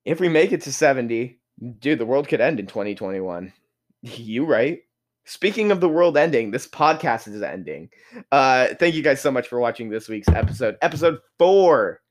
if 0.06 0.20
we 0.20 0.28
make 0.28 0.52
it 0.52 0.62
to 0.62 0.74
70 0.74 1.40
dude 1.80 2.00
the 2.00 2.06
world 2.06 2.28
could 2.28 2.42
end 2.42 2.60
in 2.60 2.68
2021 2.68 3.54
you 4.04 4.46
right. 4.46 4.80
Speaking 5.26 5.72
of 5.72 5.80
the 5.80 5.88
world 5.88 6.18
ending, 6.18 6.52
this 6.52 6.68
podcast 6.68 7.34
is 7.34 7.42
ending. 7.42 7.90
Uh, 8.32 8.68
thank 8.80 8.94
you 8.94 9.02
guys 9.02 9.22
so 9.22 9.32
much 9.32 9.48
for 9.48 9.60
watching 9.60 9.90
this 9.90 10.10
week's 10.10 10.28
episode, 10.28 10.76
episode 10.82 11.20
four 11.40 12.02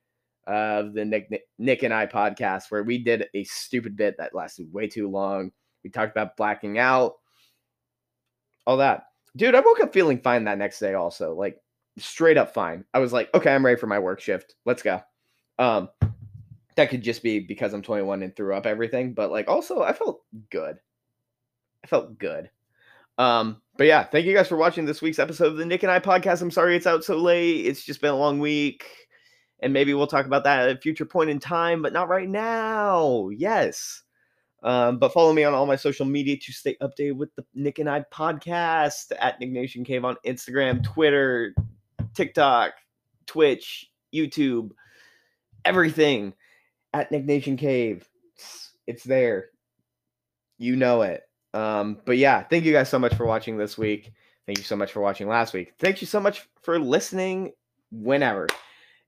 of 0.46 0.94
the 0.94 1.04
Nick, 1.04 1.30
Nick 1.58 1.82
and 1.82 1.94
I 1.94 2.06
podcast, 2.06 2.70
where 2.70 2.82
we 2.82 2.98
did 2.98 3.26
a 3.34 3.44
stupid 3.44 3.96
bit 3.96 4.16
that 4.18 4.34
lasted 4.34 4.72
way 4.72 4.88
too 4.88 5.08
long. 5.08 5.52
We 5.84 5.90
talked 5.90 6.12
about 6.12 6.36
blacking 6.36 6.78
out, 6.78 7.14
all 8.66 8.78
that. 8.78 9.06
Dude, 9.36 9.54
I 9.54 9.60
woke 9.60 9.80
up 9.80 9.92
feeling 9.92 10.20
fine 10.20 10.44
that 10.44 10.58
next 10.58 10.78
day, 10.78 10.94
also. 10.94 11.34
Like, 11.34 11.60
straight 11.98 12.36
up 12.36 12.54
fine. 12.54 12.84
I 12.94 12.98
was 12.98 13.12
like, 13.12 13.32
okay, 13.34 13.54
I'm 13.54 13.64
ready 13.64 13.78
for 13.78 13.86
my 13.86 13.98
work 13.98 14.20
shift. 14.20 14.54
Let's 14.64 14.82
go. 14.82 15.00
Um, 15.58 15.88
that 16.76 16.90
could 16.90 17.02
just 17.02 17.22
be 17.22 17.40
because 17.40 17.74
I'm 17.74 17.82
21 17.82 18.22
and 18.22 18.34
threw 18.34 18.54
up 18.54 18.66
everything, 18.66 19.14
but 19.14 19.30
like, 19.30 19.48
also, 19.48 19.82
I 19.82 19.92
felt 19.92 20.22
good. 20.50 20.78
I 21.84 21.86
felt 21.86 22.18
good. 22.18 22.50
Um, 23.18 23.60
but 23.76 23.86
yeah, 23.86 24.04
thank 24.04 24.26
you 24.26 24.34
guys 24.34 24.48
for 24.48 24.56
watching 24.56 24.84
this 24.84 25.02
week's 25.02 25.18
episode 25.18 25.46
of 25.46 25.56
the 25.56 25.66
Nick 25.66 25.82
and 25.82 25.92
I 25.92 26.00
podcast. 26.00 26.42
I'm 26.42 26.50
sorry 26.50 26.76
it's 26.76 26.86
out 26.86 27.04
so 27.04 27.16
late. 27.16 27.66
It's 27.66 27.84
just 27.84 28.00
been 28.00 28.10
a 28.10 28.16
long 28.16 28.38
week. 28.38 28.86
And 29.62 29.72
maybe 29.72 29.94
we'll 29.94 30.06
talk 30.08 30.26
about 30.26 30.44
that 30.44 30.68
at 30.68 30.76
a 30.76 30.80
future 30.80 31.04
point 31.06 31.30
in 31.30 31.38
time, 31.38 31.80
but 31.82 31.92
not 31.92 32.08
right 32.08 32.28
now. 32.28 33.28
Yes. 33.30 34.02
Um, 34.64 34.98
but 34.98 35.12
follow 35.12 35.32
me 35.32 35.44
on 35.44 35.54
all 35.54 35.66
my 35.66 35.76
social 35.76 36.04
media 36.04 36.36
to 36.36 36.52
stay 36.52 36.76
updated 36.82 37.16
with 37.16 37.34
the 37.36 37.44
Nick 37.54 37.78
and 37.78 37.88
I 37.88 38.04
podcast 38.12 39.12
at 39.18 39.40
Nick 39.40 39.50
Nation 39.50 39.84
Cave 39.84 40.04
on 40.04 40.16
Instagram, 40.26 40.84
Twitter, 40.84 41.54
TikTok, 42.14 42.72
Twitch, 43.26 43.90
YouTube. 44.14 44.70
everything 45.64 46.34
at 46.92 47.10
Nick 47.10 47.24
Nation 47.24 47.56
Cave. 47.56 48.08
It's, 48.36 48.72
it's 48.86 49.04
there. 49.04 49.46
You 50.58 50.76
know 50.76 51.02
it. 51.02 51.22
Um, 51.54 51.98
but 52.04 52.18
yeah, 52.18 52.42
thank 52.42 52.64
you 52.64 52.72
guys 52.72 52.88
so 52.88 52.98
much 52.98 53.14
for 53.14 53.26
watching 53.26 53.56
this 53.56 53.76
week. 53.76 54.12
Thank 54.46 54.58
you 54.58 54.64
so 54.64 54.76
much 54.76 54.92
for 54.92 55.00
watching 55.00 55.28
last 55.28 55.54
week. 55.54 55.72
Thank 55.78 56.00
you 56.00 56.06
so 56.06 56.20
much 56.20 56.48
for 56.62 56.78
listening 56.78 57.52
whenever. 57.90 58.48